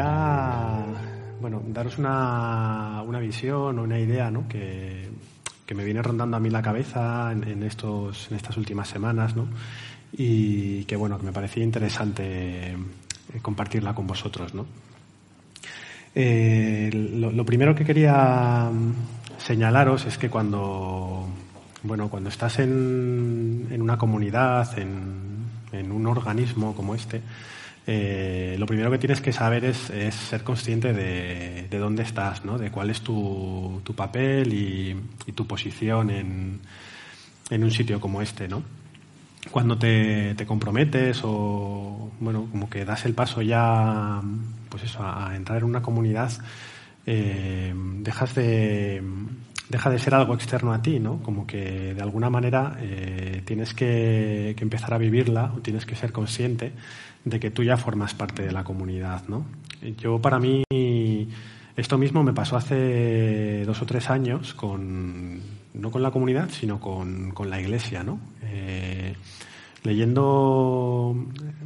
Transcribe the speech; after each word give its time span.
quería 0.00 0.84
bueno, 1.40 1.62
daros 1.68 1.98
una, 1.98 3.02
una 3.02 3.18
visión 3.18 3.78
o 3.78 3.82
una 3.82 3.98
idea 3.98 4.30
¿no? 4.30 4.46
que, 4.48 5.08
que, 5.64 5.74
me 5.74 5.84
viene 5.84 6.02
rondando 6.02 6.36
a 6.36 6.40
mí 6.40 6.50
la 6.50 6.62
cabeza 6.62 7.32
en, 7.32 7.62
estos, 7.62 8.30
en 8.30 8.36
estas 8.36 8.56
últimas 8.56 8.88
semanas 8.88 9.34
¿no? 9.36 9.48
y 10.12 10.84
que 10.84 10.96
bueno, 10.96 11.18
que 11.18 11.24
me 11.24 11.32
parecía 11.32 11.64
interesante 11.64 12.72
eh, 12.72 12.76
compartirla 13.40 13.94
con 13.94 14.06
vosotros. 14.06 14.54
¿no? 14.54 14.66
Eh, 16.14 16.90
lo, 16.92 17.44
primero 17.44 17.74
que 17.74 17.84
quería 17.84 18.70
señalaros 19.38 20.04
es 20.06 20.18
que 20.18 20.28
cuando, 20.28 21.26
bueno, 21.84 22.10
cuando 22.10 22.28
estás 22.28 22.58
en, 22.58 23.68
en 23.70 23.80
una 23.80 23.96
comunidad, 23.96 24.78
en, 24.78 25.46
en 25.72 25.90
un 25.90 26.06
organismo 26.06 26.74
como 26.74 26.94
este, 26.94 27.22
eh, 27.92 28.54
lo 28.56 28.66
primero 28.66 28.88
que 28.88 28.98
tienes 28.98 29.20
que 29.20 29.32
saber 29.32 29.64
es, 29.64 29.90
ser 30.14 30.44
consciente 30.44 30.92
de, 30.92 31.66
dónde 31.76 32.04
estás, 32.04 32.44
¿no? 32.44 32.56
de 32.56 32.70
cuál 32.70 32.88
es 32.88 33.00
tu, 33.00 33.82
papel 33.96 34.54
y, 34.54 35.32
tu 35.32 35.44
posición 35.44 36.08
en, 36.10 36.60
un 37.50 37.70
sitio 37.72 37.98
como 38.00 38.22
este. 38.22 38.46
¿no? 38.46 38.62
Cuando 39.50 39.76
te, 39.76 40.36
comprometes 40.46 41.22
o 41.24 42.12
bueno, 42.20 42.46
como 42.52 42.70
que 42.70 42.84
das 42.84 43.06
el 43.06 43.14
paso 43.14 43.42
ya 43.42 44.22
pues 44.68 44.84
eso, 44.84 45.00
a 45.02 45.34
entrar 45.34 45.58
en 45.58 45.64
una 45.64 45.82
comunidad, 45.82 46.30
eh, 47.06 47.74
dejas 47.74 48.36
de 48.36 49.02
deja 49.70 49.88
de 49.88 49.98
ser 50.00 50.14
algo 50.14 50.34
externo 50.34 50.72
a 50.72 50.82
ti, 50.82 50.98
¿no? 50.98 51.22
Como 51.22 51.46
que 51.46 51.94
de 51.94 52.02
alguna 52.02 52.28
manera 52.28 52.76
eh, 52.80 53.42
tienes 53.44 53.72
que, 53.72 54.50
empezar 54.58 54.92
a 54.92 54.98
vivirla 54.98 55.52
o 55.56 55.60
tienes 55.60 55.86
que 55.86 55.94
ser 55.94 56.12
consciente 56.12 56.72
de 57.24 57.38
que 57.38 57.50
tú 57.50 57.62
ya 57.62 57.76
formas 57.76 58.12
parte 58.12 58.42
de 58.42 58.50
la 58.50 58.64
comunidad, 58.64 59.22
¿no? 59.28 59.44
Yo 59.98 60.20
para 60.20 60.40
mí 60.40 60.64
esto 61.76 61.96
mismo 61.98 62.24
me 62.24 62.32
pasó 62.32 62.56
hace 62.56 63.64
dos 63.64 63.80
o 63.80 63.86
tres 63.86 64.10
años 64.10 64.54
con 64.54 65.40
no 65.72 65.90
con 65.90 66.02
la 66.02 66.10
comunidad 66.10 66.50
sino 66.50 66.80
con, 66.80 67.32
la 67.48 67.60
iglesia, 67.60 68.02
¿no? 68.02 68.18
Eh, 68.42 69.14
leyendo 69.84 71.14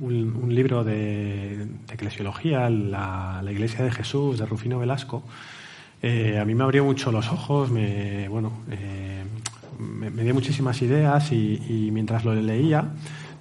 un, 0.01 0.55
libro 0.55 0.85
de, 0.85 1.67
eclesiología, 1.91 2.69
la, 2.69 3.41
la, 3.43 3.51
Iglesia 3.51 3.83
de 3.83 3.91
Jesús 3.91 4.39
de 4.39 4.47
Rufino 4.47 4.79
Velasco, 4.79 5.25
eh, 6.07 6.39
a 6.39 6.45
mí 6.45 6.55
me 6.55 6.65
abrió 6.65 6.85
mucho 6.85 7.11
los 7.11 7.33
ojos, 7.33 7.71
me, 7.71 8.29
bueno, 8.29 8.53
eh, 8.71 9.25
me, 9.79 10.23
dio 10.23 10.35
muchísimas 10.35 10.83
ideas 10.83 11.33
y, 11.33 11.89
mientras 11.95 12.27
lo 12.27 12.35
leía, 12.35 12.85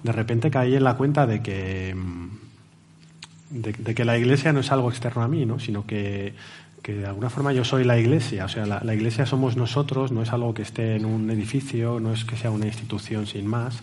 de 0.02 0.12
repente 0.12 0.50
caí 0.50 0.74
en 0.74 0.82
la 0.82 0.96
cuenta 0.96 1.26
de 1.26 1.42
que, 1.42 1.94
de, 3.50 3.94
que 3.94 4.04
la 4.06 4.16
iglesia 4.16 4.54
no 4.54 4.60
es 4.60 4.72
algo 4.72 4.88
externo 4.88 5.22
a 5.22 5.28
mí, 5.28 5.44
¿no? 5.44 5.58
sino 5.58 5.84
que, 5.86 6.32
de 6.82 7.04
alguna 7.04 7.28
forma 7.28 7.52
yo 7.52 7.64
soy 7.64 7.84
la 7.84 7.98
iglesia, 7.98 8.46
o 8.46 8.48
sea, 8.48 8.64
la, 8.64 8.94
iglesia 8.94 9.26
somos 9.26 9.58
nosotros, 9.58 10.10
no 10.10 10.22
es 10.22 10.32
algo 10.32 10.54
que 10.54 10.62
esté 10.62 10.96
en 10.96 11.04
un 11.04 11.30
edificio, 11.30 12.00
no 12.00 12.14
es 12.14 12.24
que 12.24 12.38
sea 12.38 12.50
una 12.50 12.64
institución 12.64 13.26
sin 13.26 13.46
más. 13.46 13.82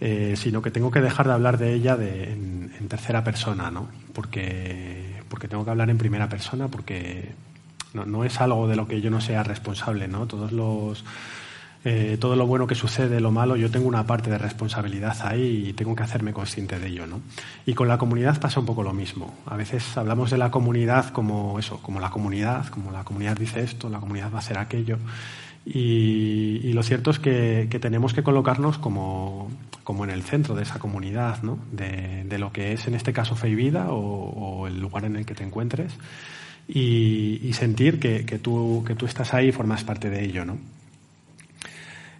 Eh, 0.00 0.34
sino 0.36 0.60
que 0.60 0.70
tengo 0.70 0.90
que 0.90 1.00
dejar 1.00 1.26
de 1.28 1.32
hablar 1.32 1.56
de 1.56 1.72
ella 1.72 1.94
en, 1.94 2.70
en, 2.78 2.88
tercera 2.88 3.24
persona, 3.24 3.70
¿no? 3.70 3.88
Porque, 4.12 5.22
porque 5.30 5.48
tengo 5.48 5.64
que 5.64 5.70
hablar 5.70 5.88
en 5.88 5.96
primera 5.96 6.28
persona, 6.28 6.68
porque 6.68 7.32
no, 7.94 8.24
es 8.24 8.40
algo 8.40 8.66
de 8.66 8.76
lo 8.76 8.86
que 8.86 9.00
yo 9.00 9.10
no 9.10 9.20
sea 9.20 9.42
responsable, 9.42 10.08
¿no? 10.08 10.26
Todos 10.26 10.50
los, 10.52 11.04
eh, 11.84 12.16
todo 12.18 12.34
lo 12.34 12.46
bueno 12.46 12.66
que 12.66 12.74
sucede, 12.74 13.20
lo 13.20 13.30
malo, 13.30 13.56
yo 13.56 13.70
tengo 13.70 13.86
una 13.86 14.06
parte 14.06 14.30
de 14.30 14.38
responsabilidad 14.38 15.16
ahí 15.22 15.68
y 15.68 15.72
tengo 15.74 15.94
que 15.94 16.02
hacerme 16.02 16.32
consciente 16.32 16.78
de 16.78 16.88
ello, 16.88 17.06
¿no? 17.06 17.20
Y 17.66 17.74
con 17.74 17.86
la 17.86 17.98
comunidad 17.98 18.40
pasa 18.40 18.58
un 18.58 18.66
poco 18.66 18.82
lo 18.82 18.92
mismo. 18.92 19.34
A 19.46 19.56
veces 19.56 19.96
hablamos 19.96 20.30
de 20.30 20.38
la 20.38 20.50
comunidad 20.50 21.10
como 21.10 21.58
eso, 21.58 21.78
como 21.82 22.00
la 22.00 22.10
comunidad, 22.10 22.66
como 22.66 22.90
la 22.90 23.04
comunidad 23.04 23.36
dice 23.36 23.62
esto, 23.62 23.88
la 23.88 24.00
comunidad 24.00 24.32
va 24.32 24.36
a 24.36 24.40
hacer 24.40 24.58
aquello. 24.58 24.98
Y, 25.66 26.72
lo 26.74 26.82
cierto 26.82 27.10
es 27.10 27.18
que, 27.18 27.68
tenemos 27.80 28.12
que 28.12 28.22
colocarnos 28.22 28.76
como, 28.76 29.50
como, 29.82 30.04
en 30.04 30.10
el 30.10 30.22
centro 30.22 30.54
de 30.54 30.62
esa 30.62 30.78
comunidad, 30.78 31.42
¿no? 31.42 31.58
de, 31.72 32.24
de, 32.24 32.38
lo 32.38 32.52
que 32.52 32.72
es 32.72 32.86
en 32.86 32.94
este 32.94 33.14
caso 33.14 33.34
fe 33.34 33.48
y 33.48 33.54
vida 33.54 33.86
o 33.88 34.66
el 34.66 34.78
lugar 34.78 35.06
en 35.06 35.16
el 35.16 35.24
que 35.24 35.34
te 35.34 35.44
encuentres 35.44 35.96
y, 36.66 37.52
sentir 37.52 38.00
que, 38.00 38.24
que, 38.24 38.38
tú, 38.38 38.84
que 38.86 38.94
tú 38.94 39.06
estás 39.06 39.34
ahí 39.34 39.48
y 39.48 39.52
formas 39.52 39.84
parte 39.84 40.10
de 40.10 40.24
ello, 40.24 40.44
¿no? 40.44 40.58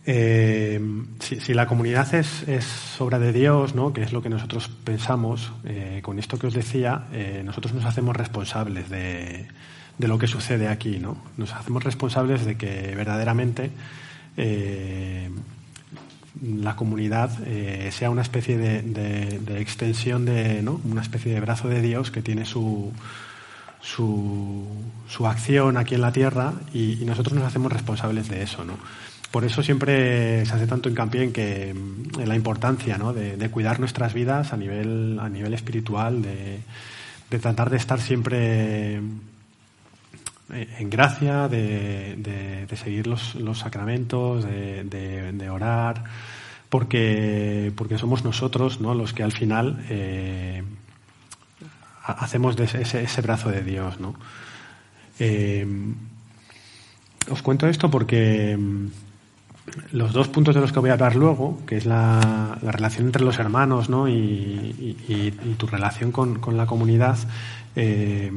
Eh, 0.06 0.78
si, 1.18 1.54
la 1.54 1.66
comunidad 1.66 2.14
es, 2.14 2.46
es, 2.46 3.00
obra 3.00 3.18
de 3.18 3.32
Dios, 3.32 3.74
¿no? 3.74 3.94
que 3.94 4.02
es 4.02 4.12
lo 4.12 4.22
que 4.22 4.28
nosotros 4.28 4.68
pensamos, 4.68 5.50
eh, 5.64 6.00
con 6.02 6.18
esto 6.18 6.38
que 6.38 6.46
os 6.46 6.54
decía, 6.54 7.06
eh, 7.12 7.42
nosotros 7.44 7.72
nos 7.72 7.86
hacemos 7.86 8.14
responsables 8.14 8.90
de, 8.90 9.46
de, 9.96 10.08
lo 10.08 10.18
que 10.18 10.26
sucede 10.26 10.68
aquí. 10.68 10.98
¿no? 10.98 11.16
Nos 11.38 11.54
hacemos 11.54 11.82
responsables 11.82 12.44
de 12.44 12.56
que 12.56 12.94
verdaderamente 12.94 13.70
la 16.42 16.74
comunidad 16.74 17.30
sea 17.90 18.10
una 18.10 18.22
especie 18.22 18.58
de, 18.58 18.82
de, 18.82 19.38
de 19.38 19.60
extensión 19.60 20.24
de, 20.24 20.60
¿no? 20.60 20.80
una 20.84 21.00
especie 21.00 21.32
de 21.32 21.40
brazo 21.40 21.68
de 21.68 21.80
Dios 21.80 22.10
que 22.10 22.20
tiene 22.20 22.44
su, 22.44 22.92
su, 23.84 24.64
su 25.08 25.26
acción 25.26 25.76
aquí 25.76 25.94
en 25.94 26.00
la 26.00 26.10
Tierra 26.10 26.54
y, 26.72 27.04
nosotros 27.04 27.34
nos 27.34 27.44
hacemos 27.44 27.70
responsables 27.70 28.28
de 28.28 28.42
eso, 28.42 28.64
¿no? 28.64 28.78
Por 29.30 29.44
eso 29.44 29.62
siempre 29.62 30.46
se 30.46 30.54
hace 30.54 30.66
tanto 30.66 30.88
hincapié 30.88 31.24
en 31.24 31.32
que 31.32 31.70
en 31.70 32.28
la 32.28 32.36
importancia 32.36 32.96
¿no? 32.98 33.12
de, 33.12 33.50
cuidar 33.50 33.80
nuestras 33.80 34.14
vidas 34.14 34.52
a 34.52 34.56
nivel, 34.56 35.18
a 35.20 35.28
nivel 35.28 35.52
espiritual, 35.54 36.22
de, 36.22 36.60
de 37.30 37.38
tratar 37.40 37.68
de 37.68 37.76
estar 37.76 38.00
siempre 38.00 39.00
en 40.50 40.88
gracia, 40.88 41.48
de, 41.48 42.66
de 42.68 42.76
seguir 42.76 43.08
los, 43.08 43.34
los 43.34 43.58
sacramentos, 43.58 44.44
de, 44.44 45.50
orar, 45.50 46.04
porque, 46.68 47.72
porque 47.74 47.98
somos 47.98 48.24
nosotros 48.24 48.80
¿no? 48.80 48.94
los 48.94 49.12
que 49.12 49.24
al 49.24 49.32
final 49.32 49.84
eh, 49.88 50.62
hacemos 52.04 52.56
de 52.56 52.64
ese, 52.64 53.20
brazo 53.22 53.50
de 53.50 53.62
Dios, 53.62 54.00
¿no? 54.00 54.14
Eh, 55.18 55.66
os 57.30 57.42
cuento 57.42 57.66
esto 57.66 57.90
porque 57.90 58.56
mm, 58.58 58.86
los 59.92 60.12
dos 60.12 60.28
puntos 60.28 60.54
de 60.54 60.60
los 60.60 60.72
que 60.72 60.80
voy 60.80 60.90
a 60.90 60.94
hablar 60.94 61.16
luego, 61.16 61.58
que 61.66 61.76
es 61.76 61.86
la, 61.86 62.58
relación 62.62 63.06
entre 63.06 63.24
los 63.24 63.38
hermanos 63.38 63.88
¿no? 63.88 64.08
y, 64.08 65.32
tu 65.56 65.66
relación 65.66 66.12
con, 66.12 66.56
la 66.56 66.66
comunidad, 66.66 67.16
eh, 67.76 68.30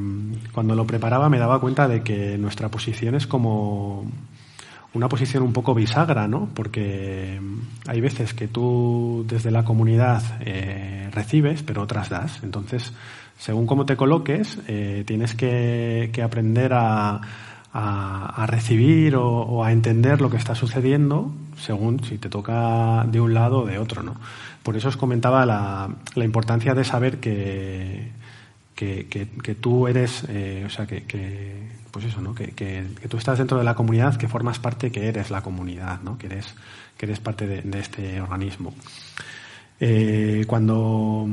cuando 0.53 0.75
lo 0.75 0.87
preparaba 0.87 1.29
me 1.29 1.39
daba 1.39 1.59
cuenta 1.59 1.87
de 1.87 2.01
que 2.03 2.37
nuestra 2.37 2.69
posición 2.69 3.15
es 3.15 3.27
como 3.27 4.05
una 4.97 5.07
posición 5.07 5.43
un 5.43 5.53
poco 5.53 5.73
bisagra, 5.73 6.27
¿no? 6.27 6.49
Porque 6.53 7.39
hay 7.87 8.01
veces 8.01 8.33
que 8.33 8.47
tú 8.47 9.23
desde 9.27 9.51
la 9.51 9.63
comunidad 9.63 10.23
eh, 10.41 11.09
recibes, 11.13 11.63
pero 11.63 11.83
otras 11.83 12.09
das. 12.09 12.41
Entonces, 12.43 12.93
según 13.37 13.67
cómo 13.67 13.85
te 13.85 13.95
coloques, 13.95 14.57
eh, 14.67 15.03
tienes 15.05 15.35
que, 15.35 16.11
aprender 16.23 16.73
a, 16.73 17.21
recibir 18.47 19.15
o, 19.15 19.63
a 19.63 19.71
entender 19.71 20.19
lo 20.19 20.31
que 20.31 20.37
está 20.37 20.55
sucediendo 20.55 21.31
según 21.57 22.03
si 22.03 22.17
te 22.17 22.29
toca 22.29 23.05
de 23.07 23.19
un 23.19 23.33
lado 23.33 23.59
o 23.59 23.65
de 23.65 23.77
otro, 23.77 24.01
¿no? 24.01 24.15
Por 24.63 24.75
eso 24.75 24.89
os 24.89 24.97
comentaba 24.97 25.45
la, 25.45 25.89
importancia 26.15 26.73
de 26.73 26.83
saber 26.83 27.19
que, 27.19 28.11
que, 28.75 29.55
tú 29.59 29.87
eres, 29.87 30.25
eh, 30.27 30.63
o 30.65 30.69
sea, 30.69 30.85
que, 30.87 31.05
pues 31.97 32.13
eso, 32.13 32.21
¿no? 32.21 32.35
Que, 32.35 32.85
tú 33.09 33.17
estás 33.17 33.39
dentro 33.39 33.57
de 33.57 33.63
la 33.63 33.73
comunidad, 33.73 34.17
que 34.17 34.27
formas 34.27 34.59
parte, 34.59 34.91
que 34.91 35.07
eres 35.07 35.31
la 35.31 35.41
comunidad, 35.41 35.99
¿no? 36.03 36.15
Que 36.15 36.27
eres, 36.27 36.53
que 36.95 37.07
eres 37.07 37.19
parte 37.19 37.47
de, 37.47 37.79
este 37.79 38.21
organismo. 38.21 38.75
Eh, 39.79 40.45
cuando 40.45 41.27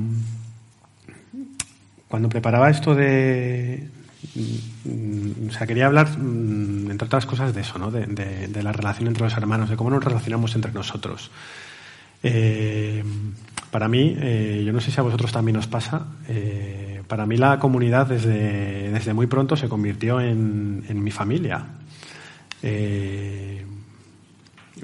cuando 2.09 2.31
preparaba 2.31 2.71
esto 2.71 2.95
de... 2.95 3.91
Mm, 4.37 5.49
o 5.49 5.53
sea, 5.53 5.67
quería 5.67 5.85
hablar, 5.85 6.17
mm, 6.17 6.91
entre 6.91 7.05
otras 7.05 7.27
cosas, 7.27 7.55
de 7.55 7.61
eso, 7.61 7.79
¿no? 7.79 7.91
De, 7.91 8.63
la 8.63 8.73
relación 8.73 9.09
entre 9.09 9.25
los 9.25 9.37
hermanos, 9.37 9.69
de 9.69 9.77
cómo 9.77 9.91
nos 9.91 10.03
relacionamos 10.03 10.55
entre 10.55 10.73
nosotros. 10.73 11.31
Eh, 12.23 13.05
para 13.71 13.87
mí, 13.89 14.17
eh, 14.19 14.63
yo 14.65 14.73
no 14.73 14.81
sé 14.81 14.91
si 14.91 14.99
a 14.99 15.03
vosotros 15.03 15.31
también 15.31 15.59
os 15.59 15.67
pasa, 15.67 16.07
para 17.07 17.27
mí 17.27 17.37
la 17.37 17.59
comunidad 17.59 18.07
desde, 18.07 18.91
desde 18.91 19.15
muy 19.15 19.27
pronto 19.27 19.57
se 19.57 19.69
convirtió 19.69 20.21
en, 20.21 20.85
en 20.89 21.03
mi 21.03 21.11
familia. 21.11 21.67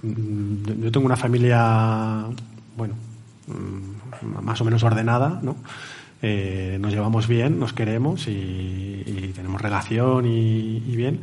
yo 0.03 0.93
tengo 0.93 1.07
una 1.07 1.17
familia, 1.17 2.27
bueno, 2.77 2.95
mm, 3.47 4.43
más 4.43 4.61
o 4.61 4.65
menos 4.65 4.83
ordenada, 4.83 5.41
¿no? 5.43 5.57
Eh, 6.23 6.77
nos 6.81 6.93
llevamos 6.93 7.27
bien, 7.27 7.59
nos 7.59 7.73
queremos 7.73 8.27
y, 8.29 9.33
tenemos 9.35 9.61
relación 9.61 10.27
y, 10.27 10.95
bien. 10.97 11.21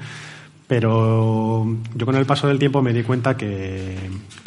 Pero 0.67 1.65
yo 1.95 2.05
con 2.05 2.15
el 2.15 2.25
paso 2.25 2.47
del 2.47 2.59
tiempo 2.59 2.81
me 2.81 2.91
di 2.91 3.01
cuenta 3.03 3.37
que, 3.37 3.95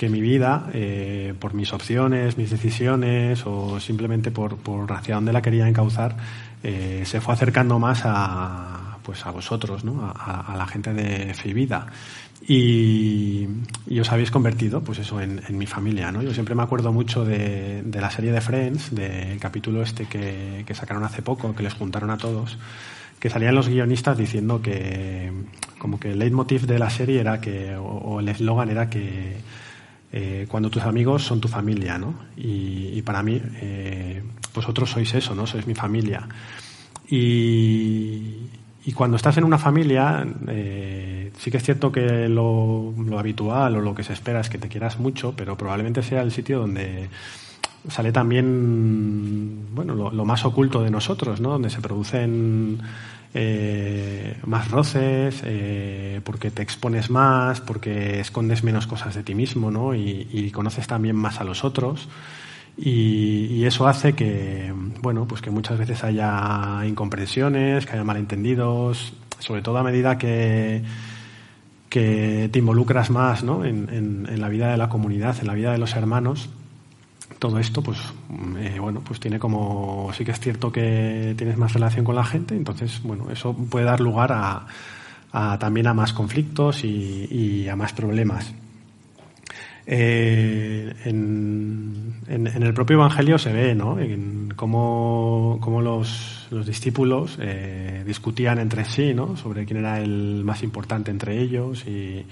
mi 0.03 0.21
vida, 0.21 0.69
eh, 0.75 1.35
por 1.39 1.55
mis 1.55 1.73
opciones, 1.73 2.37
mis 2.37 2.51
decisiones 2.51 3.43
o 3.47 3.81
simplemente 3.81 4.31
por, 4.31 4.57
por 4.57 4.93
hacia 4.93 5.15
dónde 5.15 5.33
la 5.33 5.41
quería 5.41 5.67
encauzar, 5.67 6.17
eh, 6.63 7.05
se 7.07 7.23
fue 7.23 7.33
acercando 7.33 7.79
más 7.79 8.03
a, 8.05 8.99
pues 9.03 9.25
a 9.25 9.31
vosotros, 9.31 9.83
¿no? 9.83 10.13
a, 10.15 10.55
la 10.59 10.67
gente 10.67 10.93
de 10.93 11.33
Fibida. 11.33 11.87
Y, 12.47 13.47
y, 13.87 14.01
os 14.01 14.11
habéis 14.13 14.31
convertido, 14.31 14.83
pues 14.83 14.99
eso, 14.99 15.21
en, 15.21 15.41
mi 15.51 15.67
familia, 15.67 16.11
¿no? 16.11 16.23
Yo 16.23 16.35
siempre 16.35 16.55
me 16.55 16.63
acuerdo 16.63 16.93
mucho 16.93 17.25
de, 17.25 17.83
de 17.83 18.01
la 18.01 18.11
serie 18.11 18.33
de 18.33 18.41
Friends, 18.41 18.95
del 18.95 19.39
capítulo 19.39 19.83
este 19.83 20.07
que, 20.07 20.65
que 20.67 20.75
sacaron 20.75 21.05
hace 21.05 21.23
poco, 21.23 21.55
que 21.55 21.63
les 21.63 21.75
juntaron 21.75 22.11
a 22.11 22.17
todos 22.17 22.59
que 23.21 23.31
salían 23.31 23.55
los 23.55 23.69
guionistas 23.69 24.17
diciendo 24.17 24.61
que 24.63 25.31
como 25.79 26.01
que 26.01 26.13
el 26.13 26.19
leitmotiv 26.19 26.67
de 26.67 26.79
la 26.79 26.91
serie 26.91 27.21
era 27.21 27.41
que, 27.41 27.77
o, 27.77 28.21
el 28.21 28.29
eslogan 28.29 28.71
era 28.71 28.91
que 28.91 29.37
eh, 30.13 30.47
cuando 30.49 30.71
tus 30.71 30.83
amigos 30.83 31.23
son 31.23 31.41
tu 31.41 31.49
familia, 31.49 31.99
¿no? 31.99 32.15
Y, 32.37 33.01
para 33.03 33.23
mí, 33.23 33.41
eh, 33.61 34.23
vosotros 34.55 34.91
sois 34.91 35.15
eso, 35.15 35.35
¿no? 35.35 35.47
Sois 35.47 35.67
mi 35.67 35.75
familia. 35.75 36.29
Y, 37.09 38.49
cuando 38.95 39.17
estás 39.17 39.37
en 39.39 39.45
una 39.45 39.57
familia, 39.57 40.27
eh, 40.49 41.31
sí 41.39 41.51
que 41.51 41.59
es 41.59 41.63
cierto 41.63 41.93
que 41.93 42.29
lo, 42.29 42.93
habitual 43.17 43.77
o 43.77 43.81
lo 43.81 43.95
que 43.95 44.03
se 44.03 44.13
espera 44.13 44.41
es 44.41 44.51
que 44.51 44.59
te 44.59 44.69
quieras 44.69 44.99
mucho, 44.99 45.33
pero 45.37 45.57
probablemente 45.57 46.03
sea 46.03 46.23
el 46.23 46.33
sitio 46.33 46.59
donde 46.59 47.09
sale 47.89 48.13
también 48.13 49.75
bueno 49.75 49.95
lo, 49.95 50.25
más 50.25 50.45
oculto 50.45 50.83
de 50.83 50.91
nosotros, 50.91 51.41
¿no? 51.41 51.51
Donde 51.51 51.71
se 51.71 51.81
producen 51.81 52.81
eh, 53.33 54.37
más 54.45 54.71
roces, 54.71 55.43
eh, 55.45 56.21
porque 56.25 56.51
te 56.51 56.63
expones 56.63 57.11
más, 57.11 57.61
porque 57.61 58.21
escondes 58.21 58.65
menos 58.65 58.87
cosas 58.87 59.15
de 59.15 59.23
ti 59.23 59.35
mismo, 59.35 59.71
¿no? 59.71 59.95
Y, 59.95 60.51
conoces 60.53 60.87
también 60.87 61.17
más 61.17 61.41
a 61.41 61.45
los 61.45 61.65
otros. 61.65 62.09
Y, 62.77 63.65
eso 63.65 63.87
hace 63.87 64.15
que, 64.15 64.73
bueno, 65.01 65.27
pues 65.27 65.41
que 65.43 65.51
muchas 65.51 65.79
veces 65.79 66.03
haya 66.05 66.81
incomprensiones, 66.87 67.87
que 67.87 67.93
haya 67.93 68.05
malentendidos, 68.05 69.15
sobre 69.39 69.63
todo 69.63 69.79
a 69.79 69.83
medida 69.83 70.19
que, 70.19 70.83
que 71.89 72.49
te 72.53 72.59
involucras 72.59 73.11
más 73.11 73.43
¿no? 73.45 73.65
en 73.65 74.41
la 74.41 74.49
vida 74.49 74.71
de 74.71 74.77
la 74.77 74.89
comunidad, 74.89 75.37
en 75.41 75.47
la 75.47 75.55
vida 75.55 75.73
de 75.73 75.79
los 75.79 75.95
hermanos 75.95 76.51
todo 77.41 77.59
esto, 77.59 77.83
pues, 77.83 77.99
eh, 78.59 78.79
bueno, 78.79 79.01
pues 79.01 79.19
tiene 79.19 79.39
como, 79.39 80.13
sí 80.13 80.25
que 80.25 80.31
es 80.31 80.39
cierto 80.39 80.71
que 80.71 81.35
tienes 81.37 81.57
más 81.57 81.73
relación 81.73 82.05
con 82.05 82.15
la 82.15 82.25
gente, 82.25 82.55
entonces, 82.55 83.01
bueno, 83.03 83.31
eso 83.31 83.55
puede 83.55 83.87
dar 83.87 84.01
lugar 84.01 84.31
a, 84.33 85.59
también 85.59 85.87
a 85.87 85.95
más 85.95 86.13
conflictos 86.13 86.85
y, 86.85 87.67
a 87.67 87.75
más 87.77 87.95
problemas. 87.95 88.53
Eh, 89.87 90.93
en, 91.07 92.21
el 92.29 92.75
propio 92.75 92.97
Evangelio 92.97 93.39
se 93.39 93.53
ve, 93.53 93.75
¿no? 93.75 93.99
En 93.99 94.53
cómo, 94.55 95.59
los, 95.83 96.47
los, 96.51 96.67
discípulos 96.67 97.39
eh, 97.41 98.05
discutían 98.07 98.59
entre 98.59 98.85
sí, 98.85 99.15
¿no? 99.15 99.37
Sobre 99.37 99.65
quién 99.65 99.79
era 99.81 99.99
el 99.99 100.45
más 100.45 100.63
importante 100.63 101.11
entre 101.11 101.41
ellos 101.41 101.87
y 101.87 102.27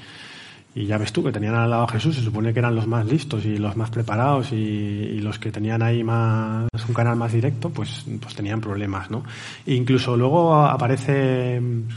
y 0.79 0.87
ya 0.87 0.97
ves 0.97 1.13
tú 1.13 1.25
que 1.25 1.33
tenían 1.33 1.57
al 1.57 1.71
lado 1.71 1.83
a 1.83 1.89
Jesús, 1.89 2.15
se 2.15 2.23
supone 2.23 2.53
que 2.53 2.61
eran 2.61 2.77
los 2.77 2.87
más 2.87 3.05
listos 3.05 3.45
y 3.45 3.57
los 3.57 3.77
más 3.77 3.91
preparados 3.91 4.53
y, 4.53 5.19
los 5.19 5.41
que 5.41 5.51
tenían 5.51 5.83
ahí 5.83 6.05
más 6.05 6.69
un 6.87 6.95
canal 6.95 7.17
más 7.17 7.33
directo, 7.33 7.71
pues, 7.71 8.05
pues 8.21 8.35
tenían 8.37 8.61
problemas, 8.61 9.11
¿no? 9.11 9.25
E 9.67 9.75
incluso 9.75 10.17
luego 10.17 10.55
aparece 10.55 11.57
en, 11.57 11.89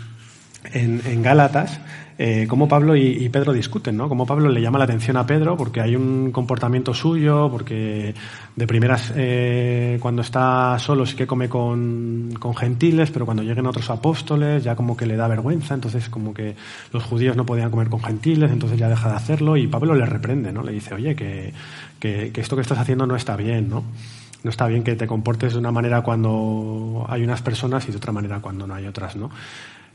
en 0.73 1.21
Gálatas 1.21 1.79
eh, 2.23 2.45
cómo 2.47 2.67
Pablo 2.67 2.95
y, 2.95 3.27
Pedro 3.29 3.51
discuten, 3.51 3.97
¿no? 3.97 4.07
Cómo 4.07 4.27
Pablo 4.27 4.47
le 4.47 4.61
llama 4.61 4.77
la 4.77 4.83
atención 4.83 5.17
a 5.17 5.25
Pedro 5.25 5.57
porque 5.57 5.81
hay 5.81 5.95
un 5.95 6.31
comportamiento 6.31 6.93
suyo, 6.93 7.49
porque 7.49 8.13
de 8.55 8.67
primeras 8.67 9.11
eh, 9.15 9.97
cuando 9.99 10.21
está 10.21 10.77
solo 10.77 11.07
sí 11.07 11.15
que 11.15 11.25
come 11.25 11.49
con, 11.49 12.31
gentiles, 12.55 13.09
pero 13.09 13.25
cuando 13.25 13.41
lleguen 13.41 13.65
otros 13.65 13.89
apóstoles 13.89 14.63
ya 14.63 14.75
como 14.75 14.95
que 14.95 15.07
le 15.07 15.15
da 15.15 15.27
vergüenza, 15.27 15.73
entonces 15.73 16.09
como 16.09 16.31
que 16.31 16.55
los 16.93 17.03
judíos 17.03 17.35
no 17.35 17.43
podían 17.43 17.71
comer 17.71 17.89
con 17.89 18.03
gentiles, 18.03 18.51
entonces 18.51 18.77
ya 18.77 18.87
deja 18.87 19.09
de 19.09 19.15
hacerlo 19.15 19.57
y 19.57 19.65
Pablo 19.65 19.95
le 19.95 20.05
reprende, 20.05 20.53
¿no? 20.53 20.61
Le 20.61 20.73
dice, 20.73 20.93
oye, 20.93 21.15
que, 21.15 21.53
que, 21.99 22.31
esto 22.35 22.55
que 22.55 22.61
estás 22.61 22.77
haciendo 22.77 23.07
no 23.07 23.15
está 23.15 23.35
bien, 23.35 23.67
¿no? 23.67 23.83
no 24.43 24.49
está 24.51 24.67
bien 24.67 24.83
que 24.83 24.95
te 24.95 25.07
comportes 25.07 25.53
de 25.53 25.59
una 25.59 25.71
manera 25.71 26.03
cuando 26.03 27.03
hay 27.09 27.23
unas 27.23 27.41
personas 27.41 27.87
y 27.87 27.91
de 27.91 27.97
otra 27.97 28.11
manera 28.11 28.41
cuando 28.41 28.67
no 28.67 28.75
hay 28.75 28.85
otras, 28.85 29.15
¿no? 29.15 29.31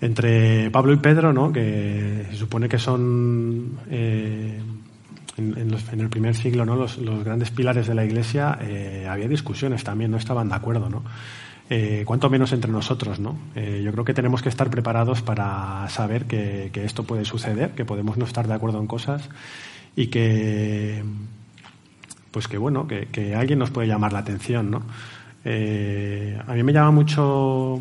Entre 0.00 0.70
Pablo 0.70 0.92
y 0.92 0.96
Pedro, 0.96 1.32
¿no? 1.32 1.52
que 1.52 2.26
se 2.30 2.36
supone 2.36 2.68
que 2.68 2.78
son 2.78 3.78
eh, 3.90 4.60
en, 5.36 6.00
el 6.00 6.08
primer 6.08 6.34
siglo 6.34 6.64
¿no? 6.64 6.76
los, 6.76 6.98
grandes 7.24 7.50
pilares 7.50 7.86
de 7.86 7.94
la 7.94 8.04
Iglesia, 8.04 8.58
eh, 8.60 9.06
había 9.08 9.28
discusiones 9.28 9.84
también, 9.84 10.10
no 10.10 10.18
estaban 10.18 10.48
de 10.48 10.54
acuerdo. 10.54 10.90
¿no? 10.90 11.02
Eh, 11.70 12.04
cuanto 12.06 12.28
menos 12.28 12.52
entre 12.52 12.70
nosotros. 12.70 13.18
¿no? 13.20 13.38
yo 13.54 13.92
creo 13.92 14.04
que 14.04 14.14
tenemos 14.14 14.42
que 14.42 14.50
estar 14.50 14.70
preparados 14.70 15.22
para 15.22 15.88
saber 15.88 16.26
que, 16.26 16.70
esto 16.74 17.04
puede 17.04 17.24
suceder, 17.24 17.70
que 17.70 17.84
podemos 17.84 18.18
no 18.18 18.24
estar 18.26 18.46
de 18.46 18.54
acuerdo 18.54 18.78
en 18.78 18.86
cosas 18.86 19.28
y 19.96 20.08
que, 20.08 21.02
pues 22.30 22.48
que 22.48 22.58
bueno, 22.58 22.86
que 22.86 23.34
alguien 23.34 23.58
nos 23.58 23.70
puede 23.70 23.88
llamar 23.88 24.12
la 24.12 24.18
atención. 24.20 24.70
¿no? 24.70 24.82
a 25.46 26.54
mí 26.54 26.62
me 26.64 26.72
llama 26.72 26.90
mucho 26.90 27.80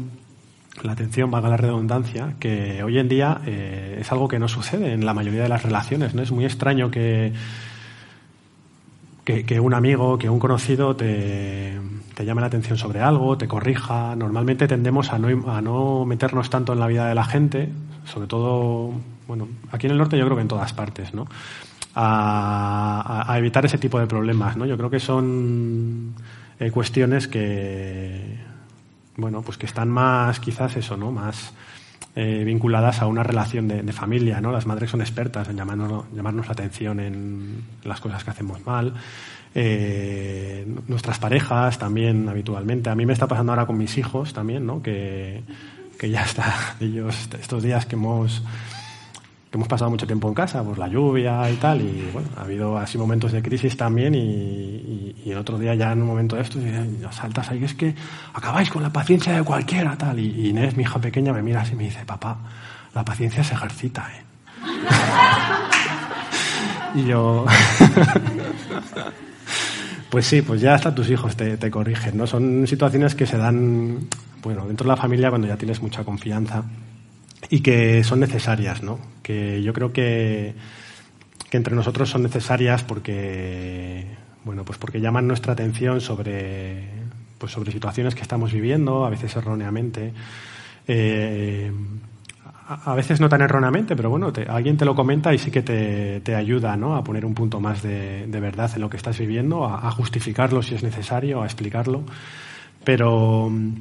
la 0.84 0.92
atención, 0.92 1.32
valga 1.32 1.50
la 1.50 1.58
redundancia, 1.58 2.36
que 2.40 2.84
hoy 2.84 3.00
en 3.00 3.08
día 3.08 3.42
eh, 3.46 3.98
es 4.02 4.12
algo 4.12 4.28
que 4.28 4.40
no 4.40 4.48
sucede 4.48 4.94
en 4.94 5.06
la 5.06 5.14
mayoría 5.14 5.44
de 5.44 5.50
las 5.50 5.64
relaciones. 5.64 6.14
¿no? 6.14 6.22
Es 6.22 6.32
muy 6.32 6.46
extraño 6.46 6.92
que, 6.92 7.34
que, 9.24 9.60
un 9.60 9.74
amigo, 9.74 10.18
que 10.18 10.30
un 10.30 10.40
conocido 10.40 10.96
te, 10.96 11.80
te, 12.14 12.26
llame 12.26 12.42
la 12.42 12.48
atención 12.48 12.78
sobre 12.78 13.02
algo, 13.02 13.38
te 13.38 13.48
corrija. 13.48 14.16
Normalmente 14.16 14.68
tendemos 14.68 15.12
a 15.12 15.20
no, 15.20 15.52
a 15.52 15.62
no 15.62 16.06
meternos 16.06 16.50
tanto 16.50 16.74
en 16.74 16.80
la 16.80 16.88
vida 16.88 17.08
de 17.08 17.16
la 17.16 17.26
gente, 17.26 17.70
sobre 18.06 18.28
todo, 18.28 18.92
bueno, 19.28 19.48
aquí 19.72 19.88
en 19.88 19.94
el 19.94 19.98
norte 19.98 20.18
yo 20.18 20.26
creo 20.26 20.36
que 20.36 20.44
en 20.44 20.48
todas 20.48 20.74
partes, 20.74 21.14
¿no? 21.14 21.28
A, 21.96 23.34
evitar 23.38 23.66
ese 23.66 23.78
tipo 23.78 24.00
de 24.00 24.06
problemas, 24.06 24.58
¿no? 24.58 24.66
Yo 24.66 24.76
creo 24.76 24.90
que 24.90 25.00
son 25.00 26.14
eh, 26.60 26.70
cuestiones 26.70 27.28
que 27.30 28.38
bueno, 29.18 29.42
pues 29.42 29.58
que 29.58 29.66
están 29.66 29.90
más, 29.90 30.40
quizás 30.40 30.76
eso, 30.76 30.98
¿no? 30.98 31.12
Más 31.12 31.54
eh, 32.16 32.44
vinculadas 32.46 33.02
a 33.02 33.08
una 33.08 33.24
relación 33.24 33.68
de, 33.68 33.94
familia, 33.94 34.42
¿no? 34.42 34.52
Las 34.52 34.66
madres 34.66 34.90
son 34.90 35.02
expertas 35.02 35.50
en 35.50 35.58
llamarnos, 35.58 36.06
llamarnos 36.14 36.48
la 36.48 36.54
atención 36.54 37.00
en 37.00 37.64
las 37.84 38.00
cosas 38.00 38.24
que 38.24 38.30
hacemos 38.30 38.66
mal. 38.66 38.94
Eh, 39.54 40.68
nuestras 40.88 41.20
parejas 41.20 41.78
también 41.80 42.28
habitualmente. 42.28 42.90
A 42.90 42.96
mí 42.96 43.06
me 43.06 43.14
está 43.14 43.28
pasando 43.28 43.52
ahora 43.52 43.66
con 43.66 43.78
mis 43.78 43.98
hijos 43.98 44.34
también, 44.34 44.66
¿no? 44.66 44.82
Que, 44.82 45.44
que 45.98 46.10
ya 46.10 46.24
está, 46.24 46.76
ellos, 46.80 47.30
estos 47.40 47.64
días 47.64 47.86
que 47.86 47.96
hemos 47.96 48.44
hemos 49.56 49.68
pasado 49.68 49.90
mucho 49.90 50.06
tiempo 50.06 50.28
en 50.28 50.34
casa, 50.34 50.64
pues 50.64 50.78
la 50.78 50.88
lluvia 50.88 51.50
y 51.50 51.56
tal, 51.56 51.82
y 51.82 52.10
bueno, 52.12 52.28
ha 52.38 52.42
habido 52.42 52.78
así 52.78 52.98
momentos 52.98 53.32
de 53.32 53.42
crisis 53.42 53.76
también 53.78 54.14
y, 54.14 55.16
el 55.26 55.38
otro 55.38 55.58
día 55.58 55.74
ya 55.74 55.92
en 55.92 56.02
un 56.02 56.08
momento 56.08 56.36
de 56.36 56.44
esto, 56.44 56.60
saltas 57.12 57.50
ahí, 57.50 57.64
es 57.64 57.74
que 57.74 57.96
acabáis 58.34 58.70
con 58.70 58.84
la 58.84 58.92
paciencia 58.92 59.34
de 59.34 59.44
cualquiera, 59.44 59.98
tal, 59.98 60.20
y 60.20 60.50
Inés, 60.50 60.78
mi 60.78 60.84
hija 60.84 61.00
pequeña, 61.00 61.34
me 61.34 61.42
mira 61.42 61.62
así 61.62 61.74
y 61.74 61.76
me 61.76 61.86
dice, 61.86 62.06
papá, 62.06 62.38
la 62.94 63.04
paciencia 63.04 63.44
se 63.44 63.56
ejercita, 63.56 64.08
¿eh? 64.14 64.24
y 66.96 67.06
yo... 67.06 67.46
Pues 70.08 70.28
sí, 70.28 70.42
pues 70.42 70.62
ya 70.62 70.76
hasta 70.76 70.96
tus 70.96 71.10
hijos 71.10 71.36
te, 71.36 71.58
te, 71.58 71.70
corrigen, 71.70 72.16
¿no? 72.16 72.26
Son 72.26 72.66
situaciones 72.68 73.16
que 73.16 73.26
se 73.26 73.38
dan, 73.38 74.08
bueno, 74.42 74.66
dentro 74.66 74.86
de 74.86 74.90
la 74.90 74.96
familia 74.96 75.28
cuando 75.28 75.46
ya 75.46 75.58
tienes 75.58 75.82
mucha 75.82 76.06
confianza 76.06 76.64
y 77.50 77.62
que 77.62 78.04
son 78.04 78.20
necesarias, 78.20 78.84
¿no? 78.84 79.00
Que 79.22 79.62
yo 79.62 79.74
creo 79.74 79.92
que, 79.92 80.54
que 81.50 81.58
entre 81.58 81.76
nosotros 81.76 82.10
son 82.10 82.24
necesarias 82.24 82.84
porque, 82.84 84.06
bueno, 84.44 84.64
pues 84.64 84.78
porque 84.78 85.02
llaman 85.02 85.28
nuestra 85.28 85.54
atención 85.54 86.02
sobre, 86.02 86.84
pues 87.38 87.52
sobre 87.52 87.72
situaciones 87.72 88.16
que 88.16 88.22
estamos 88.22 88.52
viviendo, 88.52 89.06
a 89.06 89.10
veces 89.10 89.36
erróneamente. 89.36 90.14
Eh, 90.88 91.72
a 92.68 92.96
veces 92.96 93.22
no 93.22 93.30
tan 93.30 93.42
erróneamente, 93.42 93.96
pero 93.96 94.10
bueno, 94.10 94.34
alguien 94.48 94.76
te 94.76 94.86
lo 94.86 94.96
comenta 94.96 95.34
y 95.34 95.38
sí 95.38 95.52
que 95.52 95.62
te, 95.62 96.22
te 96.22 96.34
ayuda 96.34 96.76
¿no? 96.76 96.96
a 96.96 97.04
poner 97.04 97.24
un 97.24 97.36
punto 97.36 97.60
más 97.60 97.84
de, 97.84 98.26
de, 98.26 98.40
verdad 98.40 98.72
en 98.74 98.82
lo 98.82 98.90
que 98.90 98.98
estás 98.98 99.20
viviendo, 99.20 99.66
a, 99.66 99.92
justificarlo 99.92 100.64
si 100.64 100.74
es 100.74 100.82
necesario, 100.82 101.44
a 101.44 101.46
explicarlo. 101.46 102.04
Pero 102.84 103.50
mm, 103.52 103.74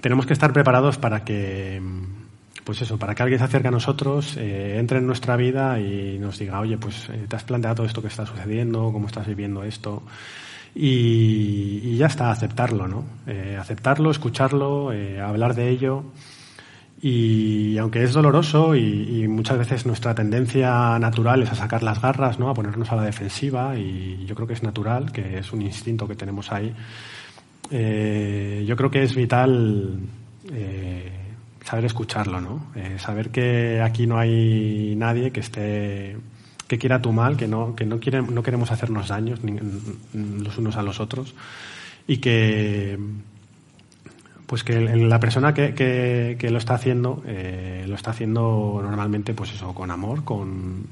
tenemos 0.00 0.26
que 0.26 0.32
estar 0.32 0.52
preparados 0.52 0.98
para 0.98 1.22
que, 1.22 1.80
pues 2.66 2.82
eso, 2.82 2.98
para 2.98 3.14
que 3.14 3.22
alguien 3.22 3.38
se 3.38 3.44
acerque 3.44 3.68
a 3.68 3.70
nosotros, 3.70 4.36
eh, 4.36 4.76
entre 4.80 4.98
en 4.98 5.06
nuestra 5.06 5.36
vida 5.36 5.78
y 5.78 6.18
nos 6.18 6.36
diga, 6.36 6.58
oye, 6.58 6.76
pues 6.76 7.08
eh, 7.10 7.26
te 7.28 7.36
has 7.36 7.44
planteado 7.44 7.84
esto 7.84 8.02
que 8.02 8.08
está 8.08 8.26
sucediendo, 8.26 8.90
cómo 8.92 9.06
estás 9.06 9.24
viviendo 9.28 9.62
esto. 9.62 10.02
Y, 10.74 11.96
ya 11.96 12.06
está, 12.06 12.32
aceptarlo, 12.32 12.88
¿no? 12.88 13.04
Eh, 13.28 13.56
aceptarlo, 13.58 14.10
escucharlo, 14.10 14.90
hablar 15.22 15.54
de 15.54 15.70
ello. 15.70 16.06
Y 17.00 17.78
aunque 17.78 18.02
es 18.02 18.12
doloroso 18.12 18.74
y, 18.74 19.28
muchas 19.28 19.58
veces 19.58 19.86
nuestra 19.86 20.12
tendencia 20.16 20.98
natural 20.98 21.44
es 21.44 21.52
a 21.52 21.54
sacar 21.54 21.84
las 21.84 22.02
garras, 22.02 22.40
¿no? 22.40 22.50
a 22.50 22.54
ponernos 22.54 22.90
a 22.90 22.96
la 22.96 23.04
defensiva, 23.04 23.78
y 23.78 24.24
yo 24.26 24.34
creo 24.34 24.48
que 24.48 24.54
es 24.54 24.64
natural, 24.64 25.12
que 25.12 25.38
es 25.38 25.52
un 25.52 25.62
instinto 25.62 26.08
que 26.08 26.16
tenemos 26.16 26.50
ahí, 26.50 26.74
yo 27.70 28.76
creo 28.76 28.90
que 28.90 29.04
es 29.04 29.14
vital 29.14 30.00
eh, 30.52 31.10
saber 31.66 31.84
escucharlo, 31.84 32.40
¿no? 32.40 32.66
Eh, 32.76 32.96
saber 32.98 33.30
que 33.30 33.82
aquí 33.82 34.06
no 34.06 34.18
hay 34.18 34.94
nadie 34.96 35.32
que 35.32 35.40
esté 35.40 36.16
que 36.68 36.78
quiera 36.78 37.02
tu 37.02 37.12
mal, 37.12 37.36
que 37.36 37.46
no, 37.46 37.74
que 37.76 37.84
no, 37.86 38.00
quiere, 38.00 38.22
no 38.22 38.42
queremos 38.42 38.70
hacernos 38.72 39.08
daños 39.08 39.42
ni, 39.42 39.58
los 40.12 40.58
unos 40.58 40.76
a 40.76 40.82
los 40.82 41.00
otros 41.00 41.34
y 42.06 42.18
que 42.18 42.98
pues 44.46 44.62
que 44.62 44.80
la 44.80 45.18
persona 45.18 45.54
que, 45.54 45.74
que, 45.74 46.50
lo 46.50 46.58
está 46.58 46.74
haciendo 46.74 47.22
eh, 47.26 47.84
lo 47.88 47.96
está 47.96 48.12
haciendo 48.12 48.80
normalmente 48.80 49.34
pues 49.34 49.52
eso 49.52 49.74
con 49.74 49.90
amor 49.90 50.22
con 50.24 50.86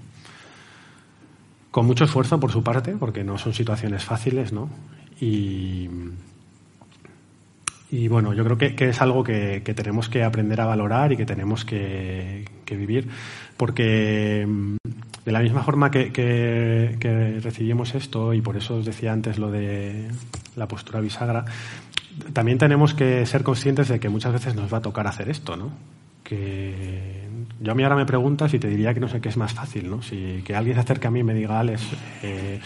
con 1.70 1.86
mucho 1.86 2.04
esfuerzo 2.04 2.40
por 2.40 2.50
su 2.50 2.64
parte 2.64 2.96
porque 2.96 3.22
no 3.22 3.38
son 3.38 3.54
situaciones 3.54 4.04
fáciles 4.04 4.52
no 4.52 4.68
y 5.20 5.88
y 7.90 8.08
bueno, 8.08 8.32
yo 8.32 8.44
creo 8.44 8.58
que, 8.58 8.88
es 8.88 9.00
algo 9.00 9.22
que, 9.22 9.60
tenemos 9.60 10.08
que 10.08 10.24
aprender 10.24 10.60
a 10.60 10.66
valorar 10.66 11.12
y 11.12 11.16
que 11.16 11.26
tenemos 11.26 11.64
que, 11.64 12.44
vivir, 12.70 13.08
porque 13.56 14.46
mm, 14.46 14.76
de 15.24 15.32
la 15.32 15.40
misma 15.40 15.62
forma 15.62 15.90
que, 15.90 17.40
recibimos 17.42 17.94
esto, 17.94 18.32
y 18.34 18.40
por 18.40 18.56
eso 18.56 18.76
os 18.76 18.84
decía 18.84 19.12
antes 19.12 19.38
lo 19.38 19.50
de 19.50 20.08
la 20.56 20.66
postura 20.66 21.00
bisagra, 21.00 21.44
también 22.32 22.58
tenemos 22.58 22.94
que 22.94 23.26
ser 23.26 23.42
conscientes 23.42 23.88
de 23.88 24.00
que 24.00 24.08
muchas 24.08 24.32
veces 24.32 24.54
nos 24.54 24.72
va 24.72 24.78
a 24.78 24.82
tocar 24.82 25.06
hacer 25.06 25.28
esto, 25.28 25.56
¿no? 25.56 25.70
Que 26.22 27.28
yo 27.60 27.72
a 27.72 27.74
mí 27.74 27.82
ahora 27.82 27.96
me 27.96 28.06
preguntas 28.06 28.54
y 28.54 28.58
te 28.58 28.68
diría 28.68 28.94
que 28.94 29.00
no 29.00 29.08
sé 29.08 29.20
qué 29.20 29.28
es 29.28 29.36
más 29.36 29.52
fácil, 29.52 29.90
¿no? 29.90 30.02
Si 30.02 30.42
que 30.44 30.54
alguien 30.54 30.76
se 30.76 30.80
acerque 30.80 31.06
a 31.06 31.10
mí 31.10 31.20
y 31.20 31.24
me 31.24 31.34
diga, 31.34 31.60
Alex, 31.60 31.82
eh, 32.22 32.60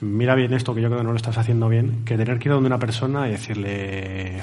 mira 0.00 0.34
bien 0.34 0.52
esto 0.52 0.74
que 0.74 0.80
yo 0.80 0.88
creo 0.88 0.98
que 0.98 1.04
no 1.04 1.12
lo 1.12 1.16
estás 1.16 1.38
haciendo 1.38 1.68
bien, 1.68 2.04
que 2.04 2.16
tener 2.16 2.38
que 2.38 2.48
ir 2.48 2.52
donde 2.52 2.68
una 2.68 2.78
persona 2.78 3.28
y 3.28 3.32
decirle, 3.32 4.40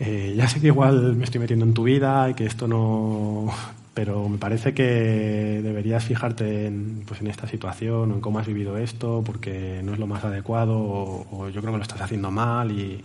eh, 0.00 0.34
ya 0.36 0.48
sé 0.48 0.60
que 0.60 0.68
igual 0.68 1.16
me 1.16 1.24
estoy 1.24 1.40
metiendo 1.40 1.64
en 1.64 1.74
tu 1.74 1.84
vida 1.84 2.30
y 2.30 2.34
que 2.34 2.46
esto 2.46 2.66
no, 2.68 3.52
pero 3.98 4.28
me 4.28 4.38
parece 4.38 4.74
que 4.74 5.60
deberías 5.62 6.04
fijarte 6.04 6.66
en, 6.66 7.02
pues 7.04 7.20
en 7.20 7.26
esta 7.26 7.48
situación 7.48 8.12
o 8.12 8.14
en 8.14 8.20
cómo 8.20 8.38
has 8.38 8.46
vivido 8.46 8.78
esto, 8.78 9.22
porque 9.26 9.80
no 9.82 9.92
es 9.92 9.98
lo 9.98 10.06
más 10.06 10.24
adecuado 10.24 10.78
o, 10.78 11.48
yo 11.48 11.60
creo 11.60 11.72
que 11.72 11.78
lo 11.78 11.82
estás 11.82 12.00
haciendo 12.00 12.30
mal 12.30 12.70
y, 12.70 13.02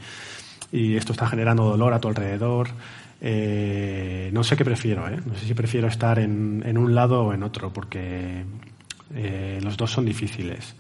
esto 0.71 1.11
está 1.11 1.27
generando 1.27 1.65
dolor 1.65 1.93
a 1.93 1.99
tu 1.99 2.07
alrededor. 2.07 2.67
Eh, 3.21 4.29
no 4.33 4.43
sé 4.43 4.55
qué 4.55 4.65
prefiero, 4.65 5.07
¿eh? 5.07 5.19
no 5.25 5.35
sé 5.35 5.45
si 5.45 5.53
prefiero 5.53 5.87
estar 5.87 6.17
en, 6.19 6.63
en 6.65 6.77
un 6.77 6.95
lado 6.95 7.25
o 7.25 7.33
en 7.33 7.43
otro, 7.43 7.71
porque 7.71 8.43
eh, 9.15 9.59
los 9.63 9.77
dos 9.77 9.91
son 9.91 10.05
difíciles. 10.05 10.75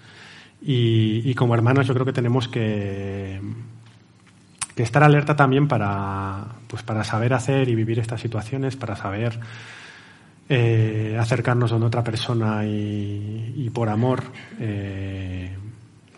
Y, 0.65 1.33
como 1.35 1.55
hermanos 1.55 1.87
yo 1.87 1.93
creo 1.93 2.05
que 2.05 2.13
tenemos 2.13 2.47
que, 2.47 3.41
estar 4.77 5.03
alerta 5.03 5.35
también 5.35 5.67
para, 5.67 6.45
pues 6.67 6.83
para 6.83 7.03
saber 7.03 7.33
hacer 7.33 7.67
y 7.67 7.75
vivir 7.75 7.99
estas 7.99 8.21
situaciones, 8.21 8.77
para 8.77 8.95
saber 8.95 9.39
eh, 10.47 11.17
acercarnos 11.19 11.73
a 11.73 11.75
otra 11.75 12.03
persona 12.03 12.65
y, 12.65 13.69
por 13.73 13.89
amor, 13.89 14.23
eh, 14.59 15.53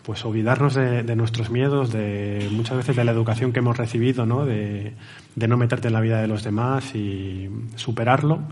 pues 0.04 0.24
olvidarnos 0.24 0.74
de, 0.74 1.16
nuestros 1.16 1.50
miedos, 1.50 1.92
de 1.92 2.48
muchas 2.52 2.76
veces 2.76 2.94
de 2.94 3.04
la 3.04 3.10
educación 3.10 3.52
que 3.52 3.58
hemos 3.58 3.76
recibido, 3.76 4.26
¿no? 4.26 4.46
De, 4.46 4.92
de 5.34 5.48
no 5.48 5.56
meterte 5.56 5.88
en 5.88 5.94
la 5.94 6.00
vida 6.00 6.20
de 6.20 6.28
los 6.28 6.44
demás 6.44 6.94
y 6.94 7.50
superarlo 7.74 8.42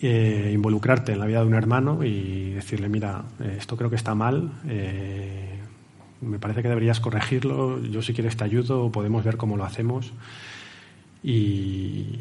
eh, 0.00 0.50
involucrarte 0.54 1.12
en 1.12 1.18
la 1.18 1.26
vida 1.26 1.40
de 1.40 1.46
un 1.46 1.54
hermano 1.54 2.04
y 2.04 2.50
decirle, 2.50 2.88
mira, 2.88 3.24
eh, 3.40 3.56
esto 3.58 3.76
creo 3.76 3.90
que 3.90 3.96
está 3.96 4.14
mal, 4.14 4.52
eh, 4.68 5.58
me 6.20 6.38
parece 6.38 6.62
que 6.62 6.68
deberías 6.68 7.00
corregirlo, 7.00 7.82
yo 7.82 8.00
si 8.02 8.12
quieres 8.12 8.36
te 8.36 8.44
ayudo, 8.44 8.92
podemos 8.92 9.24
ver 9.24 9.36
cómo 9.36 9.56
lo 9.56 9.64
hacemos 9.64 10.12
y, 11.22 12.18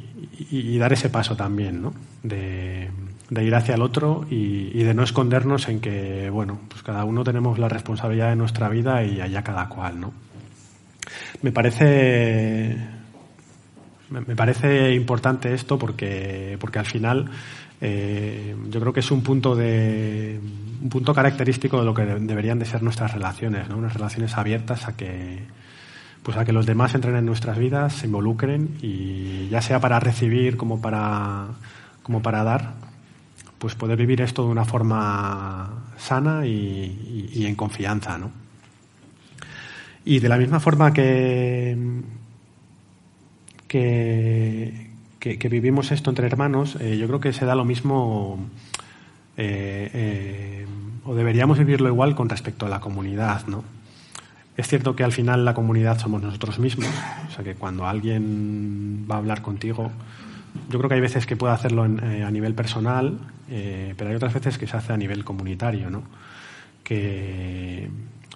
dar 0.80 0.94
ese 0.94 1.10
paso 1.10 1.36
también, 1.36 1.82
¿no? 1.82 1.94
De, 2.24 2.90
ir 3.30 3.56
hacia 3.56 3.76
el 3.76 3.82
otro 3.82 4.26
y, 4.30 4.84
de 4.84 4.94
no 4.94 5.04
escondernos 5.04 5.68
en 5.70 5.80
que, 5.80 6.30
bueno, 6.30 6.60
pues 6.70 6.82
cada 6.82 7.04
uno 7.06 7.24
tenemos 7.24 7.60
la 7.60 7.70
responsabilidad 7.70 8.30
de 8.30 8.36
nuestra 8.38 8.70
vida 8.70 9.04
y 9.04 9.22
allá 9.22 9.44
cada 9.44 9.70
cual, 9.70 10.00
¿no? 10.00 10.14
Me 11.42 11.52
parece 11.52 12.76
me 14.10 14.36
parece 14.36 14.94
importante 14.94 15.54
esto 15.54 15.78
porque, 15.78 16.58
porque 16.60 16.80
al 16.80 16.86
final 16.86 17.30
eh, 17.82 18.56
yo 18.70 18.80
creo 18.80 18.94
que 18.94 19.02
es 19.02 19.12
un 19.12 19.22
punto 19.22 19.56
de 19.56 20.40
un 20.82 20.90
punto 20.90 21.14
característico 21.14 21.80
de 21.80 21.86
lo 21.86 21.94
que 21.94 22.06
deberían 22.06 22.60
de 22.60 22.66
ser 22.66 22.84
nuestras 22.84 23.14
relaciones, 23.14 23.70
¿no? 23.70 23.78
unas 23.78 23.94
relaciones 23.94 24.38
abiertas 24.38 24.88
a 24.88 24.96
que 24.96 25.40
pues 26.24 26.38
a 26.38 26.44
que 26.44 26.52
los 26.52 26.66
demás 26.66 26.94
entren 26.94 27.16
en 27.16 27.26
nuestras 27.26 27.58
vidas, 27.58 27.94
se 27.94 28.08
involucren 28.08 28.78
y 28.82 29.48
ya 29.50 29.62
sea 29.62 29.80
para 29.80 30.00
recibir 30.00 30.58
como 30.58 30.82
para 30.82 31.48
como 32.04 32.22
para 32.22 32.44
dar, 32.44 32.74
pues 33.58 33.76
poder 33.76 33.98
vivir 33.98 34.22
esto 34.22 34.44
de 34.44 34.50
una 34.50 34.66
forma 34.66 35.86
sana 35.98 36.46
y, 36.46 37.32
y 37.34 37.46
en 37.46 37.56
confianza, 37.56 38.18
¿no? 38.18 38.32
Y 40.06 40.20
de 40.20 40.30
la 40.30 40.38
misma 40.38 40.60
forma 40.60 40.94
que 40.94 41.78
que, 43.68 44.87
que, 45.36 45.50
vivimos 45.50 45.92
esto 45.92 46.10
entre 46.10 46.28
hermanos, 46.28 46.78
eh, 46.80 46.98
yo 46.98 47.08
creo 47.08 47.20
que 47.20 47.34
se 47.34 47.46
da 47.46 47.56
lo 47.56 47.66
mismo 47.66 48.40
eh, 49.36 49.90
eh, 49.94 50.68
o 51.04 51.16
deberíamos 51.16 51.58
vivirlo 51.58 51.90
igual 51.90 52.16
con 52.16 52.30
respecto 52.30 52.66
a 52.66 52.70
la 52.70 52.80
comunidad, 52.80 53.46
¿no? 53.48 53.64
Es 54.56 54.68
cierto 54.68 54.96
que 54.96 55.04
al 55.04 55.12
final 55.12 55.46
la 55.46 55.54
comunidad 55.54 56.00
somos 56.00 56.22
nosotros 56.22 56.58
mismos, 56.58 56.90
o 57.30 57.32
sea 57.32 57.44
que 57.44 57.54
cuando 57.56 57.86
alguien 57.86 59.06
va 59.10 59.16
a 59.16 59.18
hablar 59.20 59.42
contigo, 59.42 59.92
yo 60.70 60.80
creo 60.80 60.90
que 60.90 60.96
hay 60.96 61.02
veces 61.02 61.28
que 61.28 61.36
puede 61.36 61.54
hacerlo 61.54 61.84
a 61.84 62.32
nivel 62.32 62.56
personal, 62.56 63.20
pero 63.48 64.10
hay 64.10 64.16
otras 64.16 64.34
veces 64.34 64.58
que 64.58 64.66
se 64.66 64.76
hace 64.76 64.94
a 64.94 64.98
nivel 64.98 65.24
comunitario, 65.24 65.92
¿no? 65.92 66.02
Que, 66.84 67.88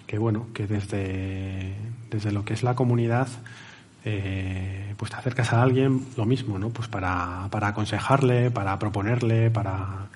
que 0.06 0.18
bueno, 0.18 0.46
que 0.54 0.68
desde, 0.68 1.72
desde 2.08 2.30
lo 2.30 2.44
que 2.44 2.54
es 2.54 2.62
la 2.62 2.76
comunidad 2.76 3.26
eh, 4.04 4.94
pues 4.96 5.10
te 5.10 5.16
acercas 5.16 5.52
a 5.52 5.62
alguien, 5.62 6.06
lo 6.16 6.24
mismo, 6.24 6.58
¿no? 6.58 6.70
Pues 6.70 6.88
para, 6.88 7.48
para 7.50 7.68
aconsejarle, 7.68 8.50
para 8.50 8.78
proponerle, 8.78 9.50
para, 9.50 10.08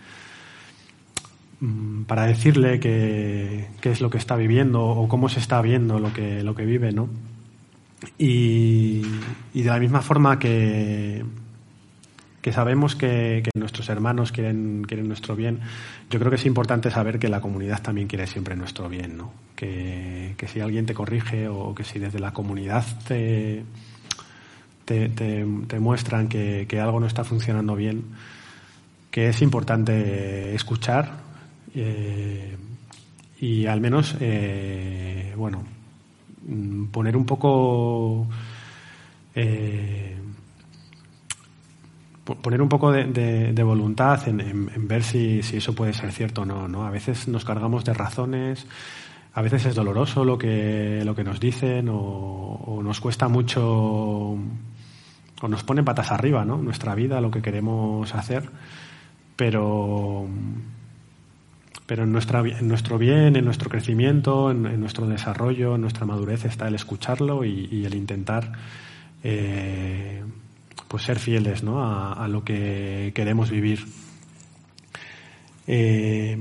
mm, 1.60 2.02
para 2.02 2.26
decirle 2.26 2.80
qué, 2.80 3.68
es 3.82 4.00
lo 4.00 4.10
que 4.10 4.18
está 4.18 4.36
viviendo 4.36 4.84
o 4.84 5.08
cómo 5.08 5.28
se 5.28 5.40
está 5.40 5.60
viendo 5.62 5.98
lo 6.00 6.12
que, 6.12 6.42
lo 6.42 6.54
que 6.54 6.64
vive, 6.64 6.92
¿no? 6.92 7.08
Y, 8.18 9.02
de 9.54 9.64
la 9.64 9.78
misma 9.78 10.02
forma 10.02 10.38
que, 10.38 11.24
que 12.46 12.52
sabemos 12.52 12.94
que, 12.94 13.42
nuestros 13.56 13.88
hermanos 13.88 14.30
quieren, 14.30 14.86
nuestro 15.08 15.34
bien, 15.34 15.58
yo 16.08 16.20
creo 16.20 16.30
que 16.30 16.36
es 16.36 16.46
importante 16.46 16.92
saber 16.92 17.18
que 17.18 17.28
la 17.28 17.40
comunidad 17.40 17.82
también 17.82 18.06
quiere 18.06 18.28
siempre 18.28 18.54
nuestro 18.54 18.88
bien, 18.88 19.16
¿no? 19.16 19.32
Que, 19.56 20.34
que 20.36 20.46
si 20.46 20.60
alguien 20.60 20.86
te 20.86 20.94
corrige 20.94 21.48
o 21.48 21.74
que 21.74 21.82
si 21.82 21.98
desde 21.98 22.20
la 22.20 22.32
comunidad 22.32 22.84
te, 23.08 23.64
te, 24.84 25.80
muestran 25.80 26.28
que, 26.28 26.68
algo 26.80 27.00
no 27.00 27.08
está 27.08 27.24
funcionando 27.24 27.74
bien, 27.74 28.04
que 29.10 29.30
es 29.30 29.42
importante 29.42 30.54
escuchar 30.54 31.16
eh, 31.74 32.56
y 33.40 33.66
al 33.66 33.80
menos, 33.80 34.14
eh, 34.20 35.34
bueno, 35.36 35.64
poner 36.92 37.16
un 37.16 37.26
poco... 37.26 38.28
Eh, 39.34 39.95
poner 42.34 42.60
un 42.60 42.68
poco 42.68 42.92
de, 42.92 43.62
voluntad 43.62 44.28
en, 44.28 44.88
ver 44.88 45.02
si, 45.02 45.38
eso 45.38 45.74
puede 45.74 45.92
ser 45.92 46.12
cierto 46.12 46.42
o 46.42 46.44
no, 46.44 46.68
no. 46.68 46.86
A 46.86 46.90
veces 46.90 47.28
nos 47.28 47.44
cargamos 47.44 47.84
de 47.84 47.94
razones, 47.94 48.66
a 49.32 49.42
veces 49.42 49.66
es 49.66 49.74
doloroso 49.74 50.24
lo 50.24 50.36
que, 50.36 51.02
lo 51.04 51.14
que 51.14 51.24
nos 51.24 51.40
dicen 51.40 51.88
o, 51.88 51.96
o 51.96 52.82
nos 52.82 53.00
cuesta 53.00 53.28
mucho 53.28 54.38
o 55.42 55.48
nos 55.48 55.64
pone 55.64 55.82
patas 55.82 56.10
arriba, 56.10 56.44
¿no? 56.44 56.58
Nuestra 56.58 56.94
vida, 56.94 57.20
lo 57.20 57.30
que 57.30 57.42
queremos 57.42 58.14
hacer, 58.14 58.48
pero, 59.36 60.26
pero 61.86 62.04
en, 62.04 62.12
nuestra, 62.12 62.40
en 62.40 62.68
nuestro 62.68 62.98
bien, 62.98 63.36
en 63.36 63.44
nuestro 63.44 63.68
crecimiento, 63.68 64.50
en, 64.50 64.80
nuestro 64.80 65.06
desarrollo, 65.06 65.74
en 65.74 65.82
nuestra 65.82 66.06
madurez 66.06 66.44
está 66.44 66.68
el 66.68 66.74
escucharlo 66.74 67.44
y, 67.44 67.84
el 67.84 67.94
intentar 67.94 68.52
eh, 69.22 70.22
pues 70.88 71.04
ser 71.04 71.18
fieles 71.18 71.62
¿no? 71.62 71.82
a, 71.82 72.26
lo 72.28 72.44
que 72.44 73.12
queremos 73.14 73.50
vivir. 73.50 73.86
Eh, 75.66 76.38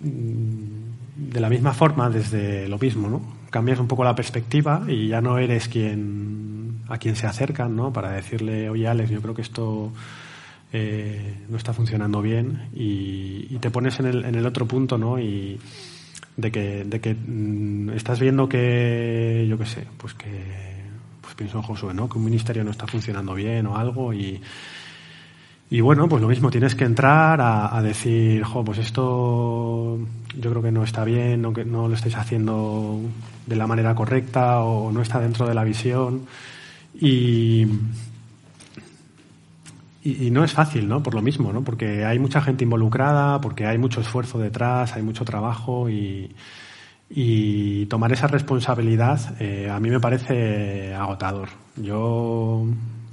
de 0.00 1.40
la 1.40 1.48
misma 1.48 1.72
forma, 1.72 2.08
desde 2.10 2.68
lo 2.68 2.78
mismo, 2.78 3.08
¿no? 3.08 3.40
cambias 3.50 3.80
un 3.80 3.88
poco 3.88 4.04
la 4.04 4.14
perspectiva 4.14 4.84
y 4.88 5.08
ya 5.08 5.20
no 5.20 5.38
eres 5.38 5.68
quien 5.68 6.80
a 6.88 6.98
quien 6.98 7.14
se 7.16 7.26
acercan, 7.26 7.76
¿no? 7.76 7.92
Para 7.92 8.10
decirle, 8.10 8.68
oye, 8.68 8.88
Alex, 8.88 9.10
yo 9.10 9.20
creo 9.20 9.34
que 9.34 9.42
esto 9.42 9.92
eh, 10.72 11.36
no 11.48 11.56
está 11.56 11.72
funcionando 11.72 12.22
bien 12.22 12.68
y, 12.72 13.58
te 13.58 13.70
pones 13.70 14.00
en 14.00 14.06
el, 14.06 14.24
en 14.24 14.34
el 14.34 14.46
otro 14.46 14.66
punto, 14.66 14.98
¿no? 14.98 15.18
Y 15.20 15.60
de 16.36 16.50
que, 16.50 16.84
de 16.84 17.00
que 17.00 17.14
mm, 17.14 17.90
estás 17.90 18.18
viendo 18.18 18.48
que, 18.48 19.46
yo 19.48 19.58
qué 19.58 19.66
sé, 19.66 19.86
pues 19.98 20.14
que, 20.14 20.79
pienso 21.40 21.88
en 21.90 21.96
¿no? 21.96 22.08
Que 22.08 22.18
un 22.18 22.24
ministerio 22.24 22.62
no 22.62 22.70
está 22.70 22.86
funcionando 22.86 23.34
bien 23.34 23.66
o 23.66 23.76
algo 23.76 24.12
y, 24.12 24.40
y 25.70 25.80
bueno, 25.80 26.06
pues 26.06 26.20
lo 26.20 26.28
mismo, 26.28 26.50
tienes 26.50 26.74
que 26.74 26.84
entrar 26.84 27.40
a, 27.40 27.80
decir, 27.82 28.42
jo, 28.44 28.62
pues 28.62 28.78
esto 28.78 29.98
yo 30.36 30.50
creo 30.50 30.62
que 30.62 30.72
no 30.72 30.84
está 30.84 31.04
bien, 31.04 31.40
no, 31.40 31.54
que 31.54 31.64
no 31.64 31.88
lo 31.88 31.94
estáis 31.94 32.16
haciendo 32.16 33.00
de 33.46 33.56
la 33.56 33.66
manera 33.66 33.94
correcta 33.94 34.60
o 34.60 34.92
no 34.92 35.00
está 35.00 35.18
dentro 35.18 35.46
de 35.46 35.54
la 35.54 35.64
visión. 35.64 36.26
Y, 37.00 37.66
y, 40.02 40.30
no 40.30 40.44
es 40.44 40.52
fácil, 40.52 40.88
¿no? 40.88 41.02
Por 41.02 41.14
lo 41.14 41.22
mismo, 41.22 41.52
¿no? 41.52 41.62
Porque 41.62 42.04
hay 42.04 42.18
mucha 42.18 42.42
gente 42.42 42.64
involucrada, 42.64 43.40
porque 43.40 43.66
hay 43.66 43.78
mucho 43.78 44.00
esfuerzo 44.02 44.38
detrás, 44.38 44.94
hay 44.94 45.02
mucho 45.02 45.24
trabajo 45.24 45.88
y, 45.88 46.34
y 47.12 47.86
tomar 47.86 48.12
esa 48.12 48.28
responsabilidad 48.28 49.34
eh, 49.40 49.68
a 49.68 49.80
mí 49.80 49.90
me 49.90 49.98
parece 49.98 50.94
agotador. 50.94 51.48
Yo, 51.76 52.64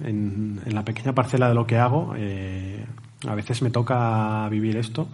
en, 0.04 0.62
en, 0.64 0.76
la 0.76 0.86
pequeña 0.86 1.14
parcela 1.14 1.50
de 1.50 1.56
lo 1.56 1.66
que 1.66 1.78
hago, 1.78 2.14
eh, 2.16 2.86
a 3.28 3.34
veces 3.34 3.64
me 3.64 3.72
toca 3.72 4.48
vivir 4.50 4.78
esto 4.78 5.08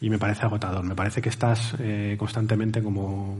y 0.00 0.08
me 0.08 0.18
parece 0.18 0.46
agotador. 0.46 0.84
Me 0.84 0.94
parece 0.94 1.20
que 1.20 1.30
estás 1.30 1.74
eh, 1.80 2.14
constantemente 2.16 2.80
como, 2.80 3.36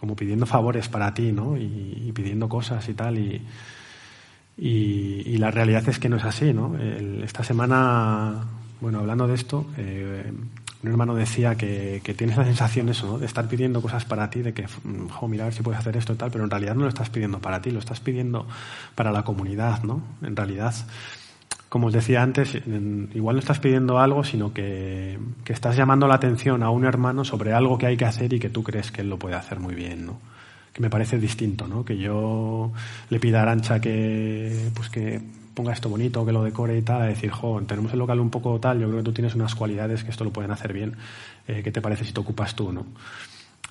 como 0.00 0.16
pidiendo 0.16 0.46
favores 0.46 0.88
para 0.88 1.14
ti, 1.14 1.30
¿no? 1.30 1.56
Y, 1.56 2.04
y 2.06 2.12
pidiendo 2.12 2.48
cosas 2.48 2.88
y 2.88 2.94
tal. 2.94 3.18
Y, 3.18 3.40
y, 4.56 5.38
la 5.38 5.52
realidad 5.52 5.88
es 5.88 6.00
que 6.00 6.08
no 6.08 6.16
es 6.16 6.24
así, 6.24 6.52
¿no? 6.52 6.76
esta 7.22 7.44
semana, 7.44 8.44
bueno, 8.80 8.98
hablando 8.98 9.28
de 9.28 9.34
esto, 9.34 9.66
eh, 9.76 10.32
un 10.82 10.90
hermano 10.90 11.14
decía 11.14 11.56
que, 11.56 12.00
tienes 12.16 12.36
la 12.36 12.44
sensación 12.44 12.88
eso, 12.88 13.06
¿no? 13.06 13.18
De 13.18 13.26
estar 13.26 13.48
pidiendo 13.48 13.82
cosas 13.82 14.04
para 14.04 14.30
ti, 14.30 14.42
de 14.42 14.52
que, 14.52 14.66
jo, 14.66 15.28
mira 15.28 15.44
a 15.44 15.46
ver 15.46 15.54
si 15.54 15.62
puedes 15.62 15.80
hacer 15.80 15.96
esto 15.96 16.12
y 16.12 16.16
tal, 16.16 16.30
pero 16.30 16.44
en 16.44 16.50
realidad 16.50 16.74
no 16.74 16.82
lo 16.82 16.88
estás 16.88 17.10
pidiendo 17.10 17.40
para 17.40 17.60
ti, 17.60 17.70
lo 17.70 17.80
estás 17.80 18.00
pidiendo 18.00 18.46
para 18.94 19.10
la 19.10 19.24
comunidad, 19.24 19.82
¿no? 19.82 20.00
En 20.22 20.36
realidad, 20.36 20.74
como 21.68 21.88
os 21.88 21.92
decía 21.92 22.22
antes, 22.22 22.54
igual 23.14 23.36
no 23.36 23.40
estás 23.40 23.58
pidiendo 23.58 23.98
algo, 23.98 24.22
sino 24.22 24.52
que, 24.52 25.18
que 25.44 25.52
estás 25.52 25.76
llamando 25.76 26.06
la 26.06 26.14
atención 26.14 26.62
a 26.62 26.70
un 26.70 26.84
hermano 26.84 27.24
sobre 27.24 27.52
algo 27.52 27.76
que 27.76 27.86
hay 27.86 27.96
que 27.96 28.04
hacer 28.04 28.32
y 28.32 28.38
que 28.38 28.50
tú 28.50 28.62
crees 28.62 28.92
que 28.92 29.00
él 29.00 29.10
lo 29.10 29.18
puede 29.18 29.34
hacer 29.34 29.58
muy 29.58 29.74
bien, 29.74 30.06
¿no? 30.06 30.18
me 30.78 30.90
parece 30.90 31.18
distinto, 31.18 31.66
¿no? 31.66 31.84
Que 31.84 31.98
yo 31.98 32.72
le 33.10 33.20
pida 33.20 33.40
a 33.40 33.42
Arancha 33.42 33.80
que, 33.80 34.70
pues 34.74 34.88
que 34.88 35.20
ponga 35.58 35.72
esto 35.72 35.88
bonito, 35.88 36.24
que 36.24 36.30
lo 36.30 36.44
decore 36.44 36.78
y 36.78 36.82
tal, 36.82 37.02
a 37.02 37.06
decir, 37.06 37.30
jo, 37.30 37.60
tenemos 37.66 37.92
el 37.92 37.98
local 37.98 38.20
un 38.20 38.30
poco 38.30 38.60
tal, 38.60 38.78
yo 38.78 38.86
creo 38.86 38.98
que 38.98 39.04
tú 39.06 39.12
tienes 39.12 39.34
unas 39.34 39.56
cualidades 39.56 40.04
que 40.04 40.10
esto 40.12 40.22
lo 40.22 40.32
pueden 40.32 40.52
hacer 40.52 40.72
bien, 40.72 40.94
eh, 41.48 41.62
¿qué 41.64 41.72
te 41.72 41.80
parece 41.80 42.04
si 42.04 42.12
te 42.12 42.20
ocupas 42.20 42.54
tú, 42.54 42.72
no? 42.72 42.86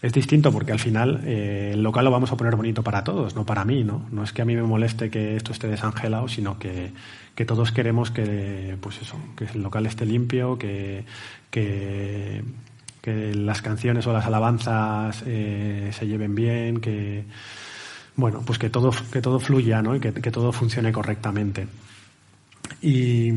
Es 0.02 0.12
distinto 0.12 0.52
porque 0.52 0.74
al 0.74 0.80
final 0.80 1.22
eh, 1.24 1.72
el 1.74 1.82
local 1.82 2.04
lo 2.04 2.12
vamos 2.12 2.30
a 2.30 2.36
poner 2.36 2.58
bonito 2.58 2.84
para 2.84 3.06
todos, 3.06 3.38
no 3.38 3.46
para 3.46 3.64
mí, 3.64 3.86
¿no? 3.86 4.06
No 4.12 4.24
es 4.24 4.34
que 4.34 4.42
a 4.42 4.46
mí 4.46 4.54
me 4.54 4.64
moleste 4.64 5.10
que 5.10 5.38
esto 5.38 5.54
esté 5.54 5.70
desangelado, 5.70 6.28
sino 6.28 6.60
que, 6.60 6.92
que 7.34 7.46
todos 7.46 7.72
queremos 7.72 8.12
que, 8.12 8.78
pues 8.82 9.02
eso, 9.02 9.16
que 9.38 9.46
el 9.46 9.64
local 9.64 9.86
esté 9.86 10.06
limpio, 10.06 10.58
que, 10.58 11.06
que 11.50 12.44
las 13.34 13.62
canciones 13.62 14.06
o 14.08 14.12
las 14.12 14.26
alabanzas 14.26 15.24
eh, 15.26 15.92
se 15.94 16.06
lleven 16.06 16.36
bien, 16.36 16.82
que 16.82 17.24
bueno, 18.18 18.42
pues 18.44 18.58
que 18.58 18.70
todo, 18.70 18.92
que 19.12 19.22
todo 19.22 19.40
fluya, 19.40 19.82
¿no? 19.82 19.96
Y 19.96 20.00
que, 20.00 20.12
todo 20.12 20.52
funcione 20.52 20.92
correctamente. 20.92 21.68
Y, 22.82 23.32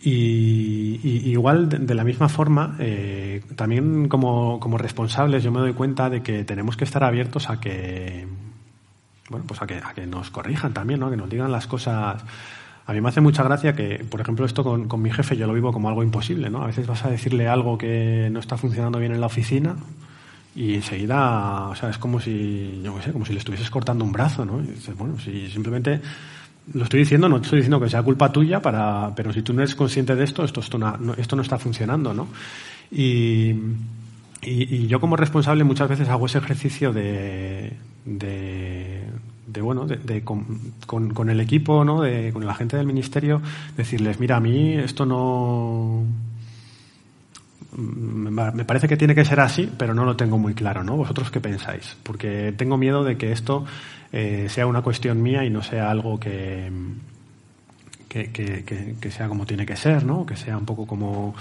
igual 0.00 1.68
de, 1.68 1.94
la 1.94 2.04
misma 2.04 2.30
forma, 2.30 2.76
eh, 2.78 3.42
también 3.54 4.08
como, 4.08 4.58
como, 4.58 4.78
responsables 4.78 5.44
yo 5.44 5.52
me 5.52 5.60
doy 5.60 5.74
cuenta 5.74 6.08
de 6.08 6.22
que 6.22 6.44
tenemos 6.44 6.76
que 6.76 6.84
estar 6.84 7.04
abiertos 7.04 7.50
a 7.50 7.60
que 7.60 8.26
bueno, 9.28 9.44
pues 9.46 9.60
a 9.60 9.66
que, 9.66 9.74
a 9.74 9.92
que 9.92 10.06
nos 10.06 10.30
corrijan 10.30 10.72
también, 10.72 11.00
¿no? 11.00 11.10
Que 11.10 11.16
nos 11.18 11.28
digan 11.28 11.52
las 11.52 11.66
cosas 11.66 12.24
a 12.86 12.92
mí 12.94 13.02
me 13.02 13.10
hace 13.10 13.20
mucha 13.20 13.42
gracia 13.42 13.74
que, 13.74 14.06
por 14.10 14.22
ejemplo, 14.22 14.46
esto 14.46 14.64
con, 14.64 14.88
con, 14.88 15.02
mi 15.02 15.10
jefe 15.10 15.36
yo 15.36 15.46
lo 15.46 15.52
vivo 15.52 15.74
como 15.74 15.90
algo 15.90 16.02
imposible, 16.02 16.48
¿no? 16.48 16.62
A 16.62 16.68
veces 16.68 16.86
vas 16.86 17.04
a 17.04 17.10
decirle 17.10 17.46
algo 17.46 17.76
que 17.76 18.30
no 18.32 18.40
está 18.40 18.56
funcionando 18.56 18.98
bien 18.98 19.12
en 19.12 19.20
la 19.20 19.26
oficina 19.26 19.76
y 20.58 20.74
enseguida, 20.74 21.68
o 21.68 21.74
sea, 21.76 21.88
es 21.88 21.98
como 21.98 22.18
si, 22.18 22.80
yo 22.82 22.96
qué 22.96 23.02
sé, 23.02 23.12
como 23.12 23.24
si 23.24 23.32
le 23.32 23.38
estuvieses 23.38 23.70
cortando 23.70 24.04
un 24.04 24.10
brazo, 24.10 24.44
¿no? 24.44 24.60
Y 24.60 24.66
dices, 24.66 24.96
bueno, 24.96 25.16
si 25.16 25.48
simplemente 25.48 26.00
lo 26.74 26.82
estoy 26.82 26.98
diciendo, 26.98 27.28
no 27.28 27.36
estoy 27.36 27.58
diciendo 27.58 27.80
que 27.80 27.88
sea 27.88 28.02
culpa 28.02 28.32
tuya, 28.32 28.60
para, 28.60 29.12
pero 29.14 29.32
si 29.32 29.42
tú 29.42 29.52
no 29.52 29.60
eres 29.60 29.76
consciente 29.76 30.16
de 30.16 30.24
esto, 30.24 30.42
esto, 30.42 30.58
esto, 30.58 30.76
no, 30.76 31.14
esto 31.16 31.36
no 31.36 31.42
está 31.42 31.58
funcionando, 31.58 32.12
¿no? 32.12 32.26
Y, 32.90 33.54
y, 34.42 34.88
yo 34.88 34.98
como 34.98 35.14
responsable 35.16 35.62
muchas 35.62 35.90
veces 35.90 36.08
hago 36.08 36.26
ese 36.26 36.38
ejercicio 36.38 36.92
de, 36.92 37.74
de 38.04 39.04
de 39.46 39.62
bueno, 39.62 39.86
de, 39.86 40.24
con, 40.24 40.74
con, 40.86 41.30
el 41.30 41.40
equipo, 41.40 41.84
¿no? 41.84 42.02
De, 42.02 42.32
con 42.32 42.44
la 42.44 42.54
gente 42.54 42.76
del 42.76 42.86
ministerio, 42.86 43.40
decirles, 43.76 44.20
mira, 44.20 44.36
a 44.36 44.40
mí 44.40 44.74
esto 44.74 45.06
no 45.06 46.04
me 47.78 48.64
parece 48.64 48.88
que 48.88 48.96
tiene 48.96 49.14
que 49.14 49.24
ser 49.24 49.38
así, 49.40 49.70
pero 49.78 49.94
no 49.94 50.04
lo 50.04 50.16
tengo 50.16 50.36
muy 50.36 50.54
claro, 50.54 50.82
¿no? 50.82 50.96
¿Vosotros 50.96 51.30
qué 51.30 51.40
pensáis? 51.40 51.96
Porque 52.02 52.52
tengo 52.56 52.76
miedo 52.76 53.04
de 53.04 53.16
que 53.16 53.30
esto 53.30 53.64
eh, 54.12 54.46
sea 54.48 54.66
una 54.66 54.82
cuestión 54.82 55.22
mía 55.22 55.44
y 55.44 55.50
no 55.50 55.62
sea 55.62 55.90
algo 55.90 56.18
que 56.18 56.70
que, 58.08 58.32
que, 58.32 58.96
que, 58.98 59.10
sea 59.10 59.28
como 59.28 59.44
tiene 59.44 59.66
que 59.66 59.76
ser, 59.76 60.04
¿no? 60.04 60.24
Que 60.24 60.34
sea 60.34 60.56
un 60.56 60.64
poco 60.64 60.86
como 60.86 61.34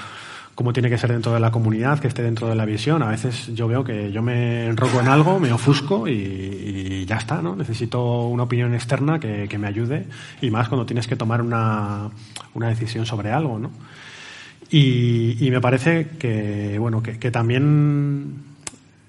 cómo 0.54 0.74
tiene 0.74 0.90
que 0.90 0.98
ser 0.98 1.12
dentro 1.12 1.34
de 1.34 1.40
la 1.40 1.52
comunidad, 1.52 2.00
que 2.00 2.08
esté 2.08 2.24
dentro 2.24 2.48
de 2.48 2.56
la 2.56 2.66
visión. 2.66 3.02
A 3.04 3.10
veces 3.10 3.48
yo 3.56 3.68
veo 3.68 3.84
que 3.84 4.12
yo 4.12 4.22
me 4.22 4.66
enroco 4.66 5.00
en 5.00 5.08
algo, 5.08 5.40
me 5.40 5.52
ofusco 5.52 6.08
y, 6.08 7.06
ya 7.06 7.18
está, 7.18 7.42
¿no? 7.42 7.56
Necesito 7.56 8.28
una 8.28 8.44
opinión 8.44 8.74
externa 8.74 9.20
que, 9.20 9.58
me 9.58 9.68
ayude 9.68 10.08
y 10.42 10.52
más 10.52 10.68
cuando 10.68 10.86
tienes 10.86 11.08
que 11.08 11.16
tomar 11.16 11.42
una, 11.42 12.10
una 12.54 12.68
decisión 12.70 13.06
sobre 13.06 13.32
algo, 13.32 13.60
¿no? 13.60 13.72
Y, 14.70 15.48
me 15.50 15.62
parece 15.62 16.08
que, 16.20 16.78
bueno, 16.80 17.02
que, 17.02 17.32
también 17.32 18.44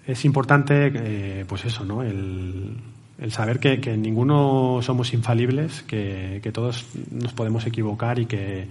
es 0.07 0.25
importante, 0.25 0.93
eh, 0.95 1.45
pues 1.49 1.65
eso, 1.65 1.85
¿no? 1.85 2.03
El, 2.03 2.77
el 3.19 3.33
saber 3.33 3.59
que, 3.59 3.81
que, 3.81 3.97
ninguno 3.97 4.79
somos 4.83 5.13
infalibles, 5.13 5.83
que, 5.83 6.41
que 6.43 6.53
todos 6.53 6.87
nos 7.11 7.33
podemos 7.33 7.67
equivocar 7.67 8.19
y 8.19 8.27
que 8.27 8.69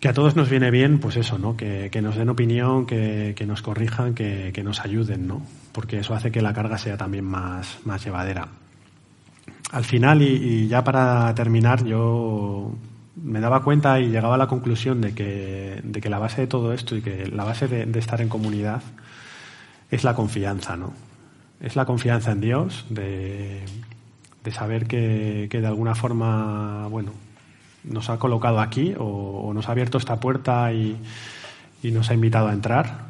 que 0.00 0.08
a 0.08 0.12
todos 0.12 0.36
nos 0.36 0.48
viene 0.48 0.70
bien, 0.70 1.00
pues 1.00 1.16
eso, 1.16 1.38
¿no? 1.38 1.56
Que, 1.56 1.90
nos 2.00 2.16
den 2.16 2.28
opinión, 2.28 2.86
que, 2.86 3.34
nos 3.46 3.62
corrijan, 3.62 4.14
que, 4.14 4.62
nos 4.62 4.80
ayuden, 4.80 5.26
¿no? 5.26 5.42
Porque 5.72 5.98
eso 5.98 6.14
hace 6.14 6.30
que 6.30 6.40
la 6.40 6.54
carga 6.54 6.78
sea 6.78 6.96
también 6.96 7.24
más, 7.24 7.78
más 7.84 8.04
llevadera. 8.04 8.48
Al 9.72 9.84
final, 9.84 10.22
y, 10.22 10.68
ya 10.68 10.84
para 10.84 11.34
terminar, 11.34 11.84
yo 11.84 12.72
me 13.22 13.40
daba 13.40 13.62
cuenta 13.62 14.00
y 14.00 14.08
llegaba 14.08 14.34
a 14.34 14.38
la 14.38 14.46
conclusión 14.46 15.00
de 15.00 15.14
que, 15.14 15.80
de 15.82 16.00
que 16.00 16.08
la 16.08 16.18
base 16.18 16.42
de 16.42 16.46
todo 16.46 16.72
esto 16.72 16.96
y 16.96 17.02
que 17.02 17.26
la 17.26 17.44
base 17.44 17.68
de, 17.68 17.98
estar 17.98 18.20
en 18.20 18.28
comunidad 18.28 18.82
es 19.90 20.04
la 20.04 20.14
confianza, 20.14 20.76
¿no? 20.76 20.92
Es 21.60 21.76
la 21.76 21.84
confianza 21.84 22.32
en 22.32 22.40
Dios, 22.40 22.86
de, 22.90 23.64
de 24.44 24.50
saber 24.52 24.86
que, 24.86 25.48
que 25.50 25.60
de 25.60 25.66
alguna 25.66 25.94
forma, 25.94 26.86
bueno, 26.88 27.12
nos 27.84 28.10
ha 28.10 28.18
colocado 28.18 28.60
aquí 28.60 28.94
o, 28.98 29.52
nos 29.54 29.68
ha 29.68 29.72
abierto 29.72 29.98
esta 29.98 30.20
puerta 30.20 30.72
y, 30.72 30.96
nos 31.82 32.10
ha 32.10 32.14
invitado 32.14 32.48
a 32.48 32.52
entrar. 32.52 33.08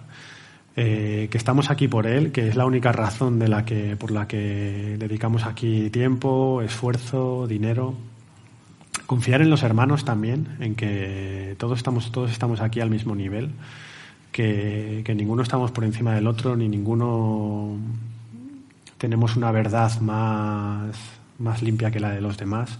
Eh, 0.80 1.26
que 1.32 1.38
estamos 1.38 1.70
aquí 1.70 1.88
por 1.88 2.06
él, 2.06 2.30
que 2.30 2.46
es 2.48 2.54
la 2.54 2.64
única 2.64 2.92
razón 2.92 3.40
de 3.40 3.48
la 3.48 3.64
que, 3.64 3.96
por 3.96 4.12
la 4.12 4.28
que 4.28 4.94
dedicamos 4.96 5.44
aquí 5.44 5.90
tiempo, 5.90 6.62
esfuerzo, 6.62 7.48
dinero. 7.48 7.94
Confiar 9.08 9.42
en 9.42 9.50
los 9.50 9.64
hermanos 9.64 10.04
también, 10.04 10.56
en 10.60 10.76
que 10.76 11.56
todos 11.58 11.78
estamos, 11.78 12.12
todos 12.12 12.30
estamos 12.30 12.60
aquí 12.60 12.80
al 12.80 12.90
mismo 12.90 13.16
nivel, 13.16 13.50
que, 14.30 15.02
que 15.04 15.16
ninguno 15.16 15.42
estamos 15.42 15.72
por 15.72 15.82
encima 15.82 16.14
del 16.14 16.28
otro, 16.28 16.54
ni 16.56 16.68
ninguno 16.68 17.76
tenemos 18.98 19.34
una 19.34 19.50
verdad 19.50 19.98
más, 20.00 20.96
más 21.40 21.62
limpia 21.62 21.90
que 21.90 21.98
la 21.98 22.10
de 22.10 22.20
los 22.20 22.38
demás 22.38 22.78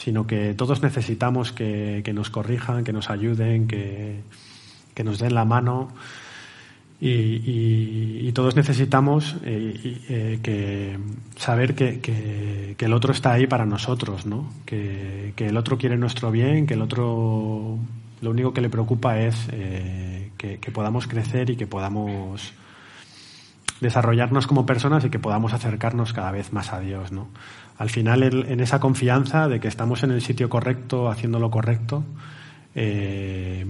sino 0.00 0.26
que 0.26 0.54
todos 0.54 0.82
necesitamos 0.82 1.52
que, 1.52 2.02
nos 2.14 2.30
corrijan, 2.30 2.84
que 2.84 2.92
nos 2.92 3.10
ayuden, 3.10 3.68
que, 3.68 4.22
nos 5.04 5.18
den 5.18 5.34
la 5.34 5.44
mano 5.44 5.88
y, 7.00 8.30
todos 8.32 8.54
necesitamos 8.54 9.36
eh, 9.44 10.38
eh, 10.44 10.98
saber 11.36 11.74
que, 11.74 12.76
el 12.78 12.92
otro 12.92 13.12
está 13.12 13.32
ahí 13.32 13.46
para 13.46 13.66
nosotros, 13.66 14.26
¿no? 14.26 14.52
que, 14.64 15.34
el 15.36 15.56
otro 15.56 15.78
quiere 15.78 15.96
nuestro 15.96 16.30
bien, 16.30 16.66
que 16.66 16.74
el 16.74 16.82
otro 16.82 17.78
lo 18.20 18.30
único 18.30 18.52
que 18.52 18.60
le 18.60 18.68
preocupa 18.68 19.18
es 19.18 19.48
eh, 19.52 20.30
que, 20.36 20.58
podamos 20.70 21.06
crecer 21.06 21.50
y 21.50 21.56
que 21.56 21.66
podamos 21.66 22.52
desarrollarnos 23.80 24.46
como 24.46 24.66
personas 24.66 25.04
y 25.04 25.10
que 25.10 25.18
podamos 25.18 25.54
acercarnos 25.54 26.12
cada 26.12 26.30
vez 26.30 26.52
más 26.52 26.72
a 26.72 26.80
Dios, 26.80 27.12
¿no? 27.12 27.28
Al 27.78 27.88
final, 27.88 28.22
en 28.22 28.60
esa 28.60 28.78
confianza 28.78 29.48
de 29.48 29.58
que 29.58 29.68
estamos 29.68 30.02
en 30.02 30.10
el 30.10 30.20
sitio 30.20 30.50
correcto, 30.50 31.08
haciendo 31.08 31.38
lo 31.38 31.50
correcto, 31.50 32.04
eh, 32.74 33.64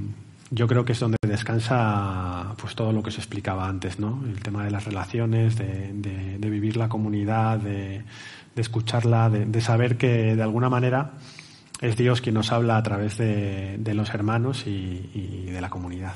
yo 0.51 0.67
creo 0.67 0.85
que 0.85 0.93
es 0.93 1.01
donde 1.01 1.17
descansa 1.27 2.55
pues 2.61 2.75
todo 2.75 2.93
lo 2.93 3.03
que 3.03 3.11
se 3.11 3.19
explicaba 3.19 3.69
antes, 3.69 3.99
¿no? 3.99 4.23
El 4.25 4.41
tema 4.43 4.65
de 4.65 4.71
las 4.71 4.85
relaciones, 4.85 5.57
de, 5.57 6.39
vivir 6.41 6.77
la 6.77 6.89
comunidad, 6.89 7.59
de, 7.59 8.05
escucharla, 8.57 9.31
de, 9.31 9.61
saber 9.61 9.97
que 9.97 10.37
de 10.37 10.43
alguna 10.43 10.69
manera 10.69 11.13
es 11.81 11.97
Dios 11.97 12.21
quien 12.21 12.35
nos 12.35 12.53
habla 12.53 12.77
a 12.77 12.83
través 12.83 13.17
de, 13.17 13.93
los 13.95 14.13
hermanos 14.13 14.67
y 14.67 15.47
de 15.47 15.61
la 15.61 15.71
comunidad. 15.71 16.15